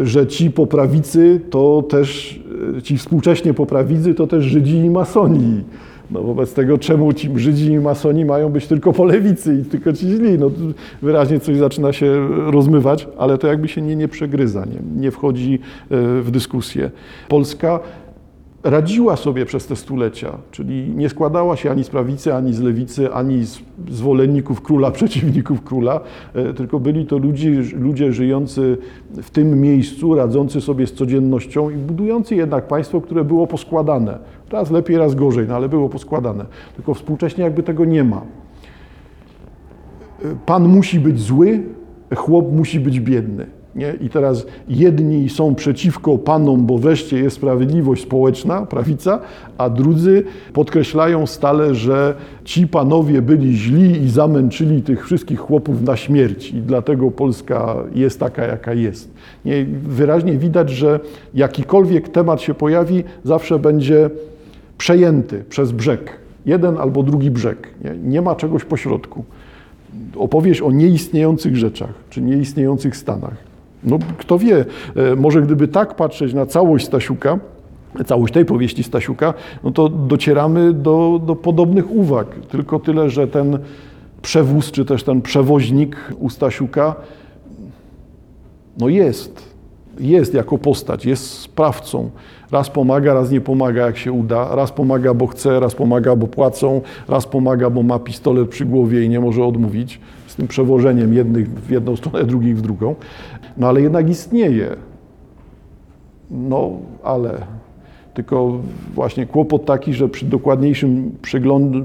e, 0.00 0.06
że 0.06 0.26
ci 0.26 0.50
po 0.50 0.66
prawicy 0.66 1.40
to 1.50 1.84
też, 1.88 2.40
e, 2.78 2.82
ci 2.82 2.98
współcześnie 2.98 3.54
po 3.54 3.66
prawicy 3.66 4.14
to 4.14 4.26
też 4.26 4.44
Żydzi 4.44 4.76
i 4.76 4.90
masoni. 4.90 5.64
No 6.10 6.22
wobec 6.22 6.54
tego, 6.54 6.78
czemu 6.78 7.12
ci 7.12 7.30
Żydzi 7.36 7.72
i 7.72 7.78
masoni 7.78 8.24
mają 8.24 8.48
być 8.48 8.66
tylko 8.66 8.92
po 8.92 9.04
lewicy 9.04 9.54
i 9.54 9.64
tylko 9.64 9.92
ci 9.92 10.06
źli? 10.06 10.38
No 10.38 10.50
wyraźnie 11.02 11.40
coś 11.40 11.56
zaczyna 11.56 11.92
się 11.92 12.28
rozmywać, 12.50 13.08
ale 13.18 13.38
to 13.38 13.46
jakby 13.46 13.68
się 13.68 13.82
nie, 13.82 13.96
nie 13.96 14.08
przegryza, 14.08 14.64
nie, 14.64 15.02
nie 15.02 15.10
wchodzi 15.10 15.54
e, 15.54 15.58
w 16.22 16.30
dyskusję. 16.30 16.90
Polska 17.28 17.80
radziła 18.66 19.16
sobie 19.16 19.46
przez 19.46 19.66
te 19.66 19.76
stulecia, 19.76 20.38
czyli 20.50 20.90
nie 20.96 21.08
składała 21.08 21.56
się 21.56 21.70
ani 21.70 21.84
z 21.84 21.88
prawicy, 21.90 22.34
ani 22.34 22.54
z 22.54 22.60
lewicy, 22.60 23.12
ani 23.12 23.44
z 23.44 23.60
zwolenników 23.90 24.62
króla, 24.62 24.90
przeciwników 25.00 25.62
króla, 25.62 26.00
e, 26.34 26.54
tylko 26.54 26.80
byli 26.80 27.06
to 27.06 27.18
ludzie, 27.18 27.50
ludzie 27.74 28.12
żyjący 28.12 28.78
w 29.22 29.30
tym 29.30 29.60
miejscu, 29.60 30.14
radzący 30.14 30.60
sobie 30.60 30.86
z 30.86 30.92
codziennością 30.92 31.70
i 31.70 31.76
budujący 31.76 32.36
jednak 32.36 32.68
państwo, 32.68 33.00
które 33.00 33.24
było 33.24 33.46
poskładane. 33.46 34.18
Raz 34.50 34.70
lepiej, 34.70 34.96
raz 34.96 35.14
gorzej, 35.14 35.46
no 35.48 35.54
ale 35.56 35.68
było 35.68 35.88
poskładane. 35.88 36.46
Tylko 36.76 36.94
współcześnie 36.94 37.44
jakby 37.44 37.62
tego 37.62 37.84
nie 37.84 38.04
ma. 38.04 38.16
E, 38.16 38.22
pan 40.46 40.68
musi 40.68 41.00
być 41.00 41.20
zły, 41.20 41.62
chłop 42.14 42.52
musi 42.52 42.80
być 42.80 43.00
biedny. 43.00 43.46
Nie? 43.76 43.94
I 44.00 44.08
teraz 44.08 44.46
jedni 44.68 45.28
są 45.28 45.54
przeciwko 45.54 46.18
panom, 46.18 46.66
bo 46.66 46.78
wreszcie 46.78 47.18
jest 47.18 47.36
sprawiedliwość 47.36 48.02
społeczna, 48.02 48.66
prawica, 48.66 49.20
a 49.58 49.70
drudzy 49.70 50.24
podkreślają 50.52 51.26
stale, 51.26 51.74
że 51.74 52.14
ci 52.44 52.68
panowie 52.68 53.22
byli 53.22 53.56
źli 53.56 54.02
i 54.02 54.10
zamęczyli 54.10 54.82
tych 54.82 55.04
wszystkich 55.04 55.40
chłopów 55.40 55.82
na 55.82 55.96
śmierć 55.96 56.50
i 56.50 56.54
dlatego 56.54 57.10
Polska 57.10 57.76
jest 57.94 58.20
taka, 58.20 58.44
jaka 58.44 58.74
jest. 58.74 59.14
Nie? 59.44 59.64
Wyraźnie 59.82 60.32
widać, 60.32 60.70
że 60.70 61.00
jakikolwiek 61.34 62.08
temat 62.08 62.40
się 62.40 62.54
pojawi, 62.54 63.04
zawsze 63.24 63.58
będzie 63.58 64.10
przejęty 64.78 65.44
przez 65.48 65.72
brzeg. 65.72 66.18
Jeden 66.46 66.78
albo 66.78 67.02
drugi 67.02 67.30
brzeg. 67.30 67.68
Nie, 67.84 67.90
nie 68.10 68.22
ma 68.22 68.34
czegoś 68.34 68.64
pośrodku 68.64 69.24
opowieść 70.16 70.60
o 70.60 70.70
nieistniejących 70.70 71.56
rzeczach 71.56 71.92
czy 72.10 72.22
nieistniejących 72.22 72.96
stanach. 72.96 73.36
No, 73.84 73.98
kto 74.18 74.38
wie, 74.38 74.64
e, 74.96 75.16
może 75.16 75.42
gdyby 75.42 75.68
tak 75.68 75.94
patrzeć 75.94 76.34
na 76.34 76.46
całość 76.46 76.86
Stasiuka, 76.86 77.38
całość 78.06 78.34
tej 78.34 78.44
powieści 78.44 78.82
Stasiuka, 78.82 79.34
no 79.64 79.70
to 79.70 79.88
docieramy 79.88 80.72
do, 80.72 81.20
do 81.26 81.36
podobnych 81.36 81.90
uwag. 81.90 82.26
Tylko 82.48 82.78
tyle, 82.78 83.10
że 83.10 83.28
ten 83.28 83.58
przewóz, 84.22 84.70
czy 84.70 84.84
też 84.84 85.02
ten 85.02 85.22
przewoźnik 85.22 85.96
u 86.18 86.30
Stasiuka, 86.30 86.94
no 88.78 88.88
jest. 88.88 89.55
Jest 90.00 90.34
jako 90.34 90.58
postać, 90.58 91.06
jest 91.06 91.30
sprawcą. 91.30 92.10
Raz 92.50 92.70
pomaga, 92.70 93.14
raz 93.14 93.30
nie 93.30 93.40
pomaga, 93.40 93.86
jak 93.86 93.96
się 93.96 94.12
uda. 94.12 94.54
Raz 94.54 94.72
pomaga, 94.72 95.14
bo 95.14 95.26
chce, 95.26 95.60
raz 95.60 95.74
pomaga, 95.74 96.16
bo 96.16 96.26
płacą, 96.26 96.80
raz 97.08 97.26
pomaga, 97.26 97.70
bo 97.70 97.82
ma 97.82 97.98
pistolet 97.98 98.48
przy 98.48 98.64
głowie 98.64 99.04
i 99.04 99.08
nie 99.08 99.20
może 99.20 99.44
odmówić. 99.44 100.00
Z 100.26 100.34
tym 100.34 100.48
przewożeniem 100.48 101.14
jednych 101.14 101.50
w 101.50 101.70
jedną 101.70 101.96
stronę, 101.96 102.24
drugich 102.32 102.56
w 102.58 102.60
drugą. 102.60 102.94
No 103.56 103.68
ale 103.68 103.80
jednak 103.80 104.08
istnieje. 104.10 104.76
No, 106.30 106.70
ale 107.04 107.38
tylko 108.16 108.60
właśnie 108.94 109.26
kłopot 109.26 109.64
taki, 109.64 109.94
że 109.94 110.08
przy 110.08 110.26
dokładniejszym 110.26 111.12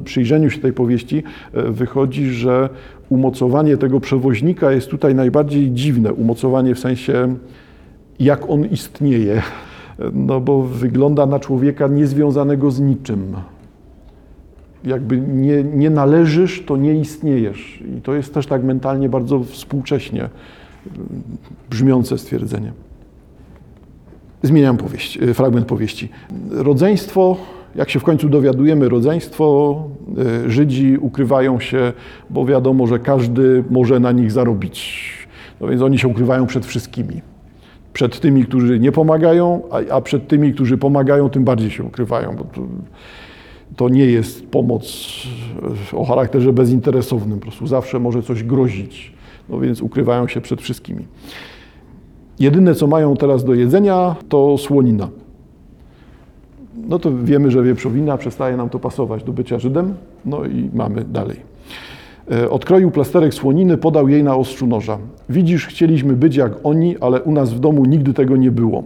przyjrzeniu 0.05 0.49
się 0.49 0.61
tej 0.61 0.73
powieści 0.73 1.23
e, 1.53 1.71
wychodzi, 1.71 2.25
że 2.25 2.69
umocowanie 3.09 3.77
tego 3.77 3.99
przewoźnika 3.99 4.71
jest 4.71 4.87
tutaj 4.87 5.15
najbardziej 5.15 5.71
dziwne. 5.71 6.13
Umocowanie 6.13 6.75
w 6.75 6.79
sensie, 6.79 7.35
jak 8.23 8.49
on 8.49 8.65
istnieje. 8.65 9.41
No 10.13 10.41
bo 10.41 10.61
wygląda 10.61 11.25
na 11.25 11.39
człowieka 11.39 11.87
niezwiązanego 11.87 12.71
z 12.71 12.79
niczym. 12.79 13.35
Jakby 14.83 15.21
nie, 15.21 15.63
nie 15.63 15.89
należysz, 15.89 16.63
to 16.65 16.77
nie 16.77 16.93
istniejesz. 16.93 17.83
I 17.97 18.01
to 18.01 18.13
jest 18.13 18.33
też 18.33 18.47
tak 18.47 18.63
mentalnie 18.63 19.09
bardzo 19.09 19.43
współcześnie 19.43 20.29
brzmiące 21.69 22.17
stwierdzenie. 22.17 22.71
Zmieniam 24.43 24.77
powieść, 24.77 25.17
e, 25.17 25.33
fragment 25.33 25.65
powieści. 25.65 26.09
Rodzeństwo, 26.51 27.37
jak 27.75 27.89
się 27.89 27.99
w 27.99 28.03
końcu 28.03 28.29
dowiadujemy, 28.29 28.89
rodzeństwo, 28.89 29.75
e, 30.45 30.49
Żydzi 30.49 30.97
ukrywają 30.97 31.59
się, 31.59 31.93
bo 32.29 32.45
wiadomo, 32.45 32.87
że 32.87 32.99
każdy 32.99 33.63
może 33.69 33.99
na 33.99 34.11
nich 34.11 34.31
zarobić. 34.31 35.11
No 35.61 35.67
więc 35.67 35.81
oni 35.81 35.99
się 35.99 36.07
ukrywają 36.07 36.47
przed 36.47 36.65
wszystkimi. 36.65 37.21
Przed 37.93 38.19
tymi, 38.19 38.45
którzy 38.45 38.79
nie 38.79 38.91
pomagają, 38.91 39.61
a, 39.71 39.93
a 39.95 40.01
przed 40.01 40.27
tymi, 40.27 40.53
którzy 40.53 40.77
pomagają, 40.77 41.29
tym 41.29 41.43
bardziej 41.43 41.69
się 41.69 41.83
ukrywają, 41.83 42.35
bo 42.35 42.43
to, 42.43 42.61
to 43.75 43.89
nie 43.89 44.05
jest 44.05 44.47
pomoc 44.47 44.83
e, 45.93 45.97
o 45.97 46.05
charakterze 46.05 46.53
bezinteresownym, 46.53 47.39
po 47.39 47.45
prostu 47.45 47.67
zawsze 47.67 47.99
może 47.99 48.23
coś 48.23 48.43
grozić. 48.43 49.13
No 49.49 49.59
więc 49.59 49.81
ukrywają 49.81 50.27
się 50.27 50.41
przed 50.41 50.61
wszystkimi. 50.61 51.05
Jedyne, 52.39 52.75
co 52.75 52.87
mają 52.87 53.17
teraz 53.17 53.43
do 53.43 53.53
jedzenia, 53.53 54.15
to 54.29 54.57
słonina. 54.57 55.09
No 56.87 56.99
to 56.99 57.11
wiemy, 57.23 57.51
że 57.51 57.63
wieprzowina 57.63 58.17
przestaje 58.17 58.57
nam 58.57 58.69
to 58.69 58.79
pasować 58.79 59.23
do 59.23 59.33
bycia 59.33 59.59
Żydem, 59.59 59.93
no 60.25 60.45
i 60.45 60.69
mamy 60.73 61.03
dalej. 61.03 61.37
E, 62.31 62.49
odkroił 62.49 62.91
plasterek 62.91 63.33
słoniny, 63.33 63.77
podał 63.77 64.09
jej 64.09 64.23
na 64.23 64.35
ostrzu 64.35 64.67
noża. 64.67 64.97
Widzisz, 65.29 65.67
chcieliśmy 65.67 66.13
być 66.13 66.35
jak 66.35 66.51
oni, 66.63 66.97
ale 66.99 67.21
u 67.21 67.31
nas 67.31 67.53
w 67.53 67.59
domu 67.59 67.85
nigdy 67.85 68.13
tego 68.13 68.37
nie 68.37 68.51
było. 68.51 68.83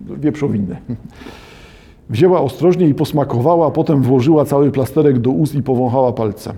Wieprzowiny. 0.00 0.76
Wzięła 2.10 2.40
ostrożnie 2.40 2.88
i 2.88 2.94
posmakowała, 2.94 3.66
a 3.66 3.70
potem 3.70 4.02
włożyła 4.02 4.44
cały 4.44 4.70
plasterek 4.70 5.18
do 5.18 5.30
ust 5.30 5.54
i 5.54 5.62
powąchała 5.62 6.12
palcem. 6.12 6.54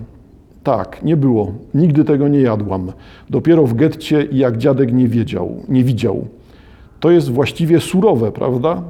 Tak, 0.62 1.02
nie 1.02 1.16
było. 1.16 1.52
Nigdy 1.74 2.04
tego 2.04 2.28
nie 2.28 2.40
jadłam. 2.40 2.92
Dopiero 3.30 3.66
w 3.66 3.74
getcie 3.74 4.24
i 4.24 4.38
jak 4.38 4.56
dziadek 4.56 4.92
nie 4.92 5.08
wiedział, 5.08 5.56
nie 5.68 5.84
widział. 5.84 6.26
To 7.00 7.10
jest 7.10 7.30
właściwie 7.30 7.80
surowe, 7.80 8.32
prawda? 8.32 8.82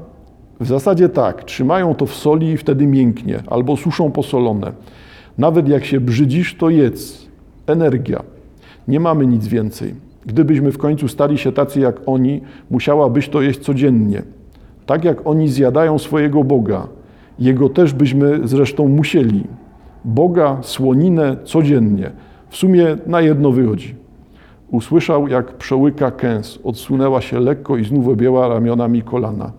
W 0.61 0.67
zasadzie 0.67 1.09
tak. 1.09 1.45
Trzymają 1.45 1.95
to 1.95 2.07
w 2.07 2.15
soli 2.15 2.47
i 2.47 2.57
wtedy 2.57 2.87
mięknie, 2.87 3.43
albo 3.47 3.77
suszą 3.77 4.11
posolone. 4.11 4.73
Nawet 5.39 5.69
jak 5.69 5.85
się 5.85 6.01
brzydzisz, 6.01 6.55
to 6.55 6.71
jedz. 6.71 7.29
Energia. 7.67 8.23
Nie 8.89 9.01
mamy 9.01 9.27
nic 9.27 9.47
więcej. 9.47 9.95
Gdybyśmy 10.27 10.73
w 10.73 10.79
końcu 10.79 11.09
stali 11.09 11.39
się 11.39 11.53
tacy 11.53 11.81
jak 11.81 12.01
oni, 12.07 12.41
musiałabyś 12.71 13.29
to 13.29 13.43
jeść 13.43 13.59
codziennie. 13.61 14.23
Tak 14.87 15.05
jak 15.05 15.27
oni 15.27 15.49
zjadają 15.49 15.99
swojego 15.99 16.45
Boga. 16.45 16.89
Jego 17.39 17.69
też 17.69 17.93
byśmy 17.93 18.41
zresztą 18.45 18.89
musieli. 18.89 19.45
Boga, 20.05 20.59
słoninę 20.63 21.37
codziennie. 21.45 22.11
W 22.49 22.57
sumie 22.57 22.97
na 23.07 23.21
jedno 23.21 23.53
wychodzi. 23.53 23.95
Usłyszał, 24.71 25.29
jak 25.29 25.57
przełyka 25.57 26.11
kęs, 26.11 26.59
odsunęła 26.65 27.21
się 27.21 27.41
lekko 27.41 27.77
i 27.77 27.85
znów 27.85 28.09
objęła 28.09 28.49
ramionami 28.49 29.03
kolana. 29.03 29.53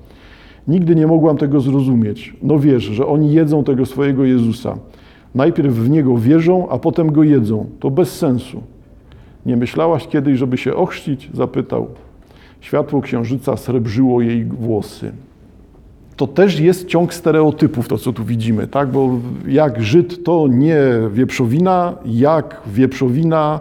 Nigdy 0.67 0.95
nie 0.95 1.07
mogłam 1.07 1.37
tego 1.37 1.59
zrozumieć. 1.59 2.35
No 2.41 2.59
wiesz, 2.59 2.83
że 2.83 3.07
oni 3.07 3.33
jedzą 3.33 3.63
tego 3.63 3.85
swojego 3.85 4.25
Jezusa. 4.25 4.77
Najpierw 5.35 5.73
w 5.73 5.89
Niego 5.89 6.17
wierzą, 6.17 6.69
a 6.69 6.79
potem 6.79 7.11
Go 7.11 7.23
jedzą. 7.23 7.65
To 7.79 7.91
bez 7.91 8.17
sensu. 8.17 8.63
Nie 9.45 9.57
myślałaś 9.57 10.07
kiedyś, 10.07 10.37
żeby 10.37 10.57
się 10.57 10.75
ochrzcić? 10.75 11.29
Zapytał. 11.33 11.87
Światło 12.61 13.01
księżyca 13.01 13.57
srebrzyło 13.57 14.21
jej 14.21 14.45
włosy 14.45 15.11
to 16.17 16.27
też 16.27 16.59
jest 16.59 16.87
ciąg 16.87 17.13
stereotypów, 17.13 17.87
to 17.87 17.97
co 17.97 18.13
tu 18.13 18.25
widzimy, 18.25 18.67
tak? 18.67 18.91
Bo 18.91 19.09
jak 19.47 19.81
Żyd 19.81 20.23
to 20.23 20.47
nie 20.47 20.79
wieprzowina, 21.11 21.93
jak 22.05 22.61
wieprzowina 22.67 23.59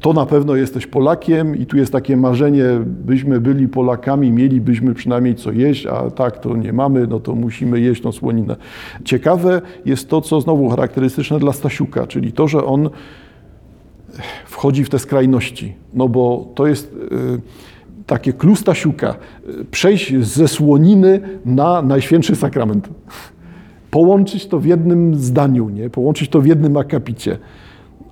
to 0.00 0.12
na 0.12 0.26
pewno 0.26 0.56
jesteś 0.56 0.86
Polakiem 0.86 1.56
i 1.56 1.66
tu 1.66 1.76
jest 1.76 1.92
takie 1.92 2.16
marzenie, 2.16 2.64
byśmy 2.86 3.40
byli 3.40 3.68
Polakami, 3.68 4.32
mielibyśmy 4.32 4.94
przynajmniej 4.94 5.34
co 5.34 5.52
jeść, 5.52 5.86
a 5.86 6.10
tak 6.10 6.38
to 6.38 6.56
nie 6.56 6.72
mamy, 6.72 7.06
no 7.06 7.20
to 7.20 7.34
musimy 7.34 7.80
jeść 7.80 8.02
tą 8.02 8.12
słoninę. 8.12 8.56
Ciekawe 9.04 9.62
jest 9.84 10.08
to, 10.08 10.20
co 10.20 10.40
znowu 10.40 10.68
charakterystyczne 10.68 11.38
dla 11.38 11.52
Stasiuka, 11.52 12.06
czyli 12.06 12.32
to, 12.32 12.48
że 12.48 12.64
on 12.64 12.90
wchodzi 14.46 14.84
w 14.84 14.90
te 14.90 14.98
skrajności, 14.98 15.74
no 15.94 16.08
bo 16.08 16.48
to 16.54 16.66
jest... 16.66 16.94
Yy, 17.10 17.40
takie 18.06 18.32
klusta 18.32 18.62
Stasiuka, 18.62 19.14
przejść 19.70 20.16
ze 20.16 20.48
słoniny 20.48 21.20
na 21.44 21.82
Najświętszy 21.82 22.36
Sakrament. 22.36 22.88
Połączyć 23.90 24.46
to 24.46 24.58
w 24.58 24.64
jednym 24.64 25.14
zdaniu, 25.14 25.68
nie? 25.68 25.90
połączyć 25.90 26.28
to 26.28 26.40
w 26.40 26.46
jednym 26.46 26.76
akapicie. 26.76 27.38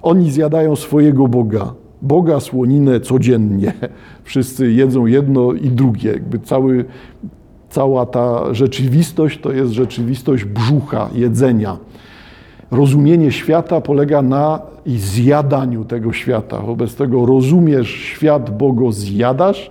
Oni 0.02 0.30
zjadają 0.30 0.76
swojego 0.76 1.28
Boga. 1.28 1.74
Boga 2.02 2.40
słoninę 2.40 3.00
codziennie. 3.00 3.72
Wszyscy 4.24 4.72
jedzą 4.72 5.06
jedno 5.06 5.52
i 5.52 5.70
drugie. 5.70 6.10
Jakby 6.10 6.38
cały, 6.38 6.84
cała 7.70 8.06
ta 8.06 8.54
rzeczywistość 8.54 9.40
to 9.40 9.52
jest 9.52 9.72
rzeczywistość 9.72 10.44
brzucha, 10.44 11.10
jedzenia 11.14 11.76
rozumienie 12.70 13.32
świata 13.32 13.80
polega 13.80 14.22
na 14.22 14.60
zjadaniu 14.86 15.84
tego 15.84 16.12
świata. 16.12 16.60
Wobec 16.60 16.94
tego 16.94 17.26
rozumiesz 17.26 17.90
świat, 17.90 18.58
bo 18.58 18.72
go 18.72 18.92
zjadasz, 18.92 19.70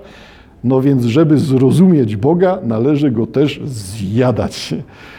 no 0.63 0.81
więc 0.81 1.03
żeby 1.03 1.37
zrozumieć 1.37 2.15
Boga, 2.15 2.59
należy 2.63 3.11
go 3.11 3.27
też 3.27 3.61
zjadać. 3.65 4.75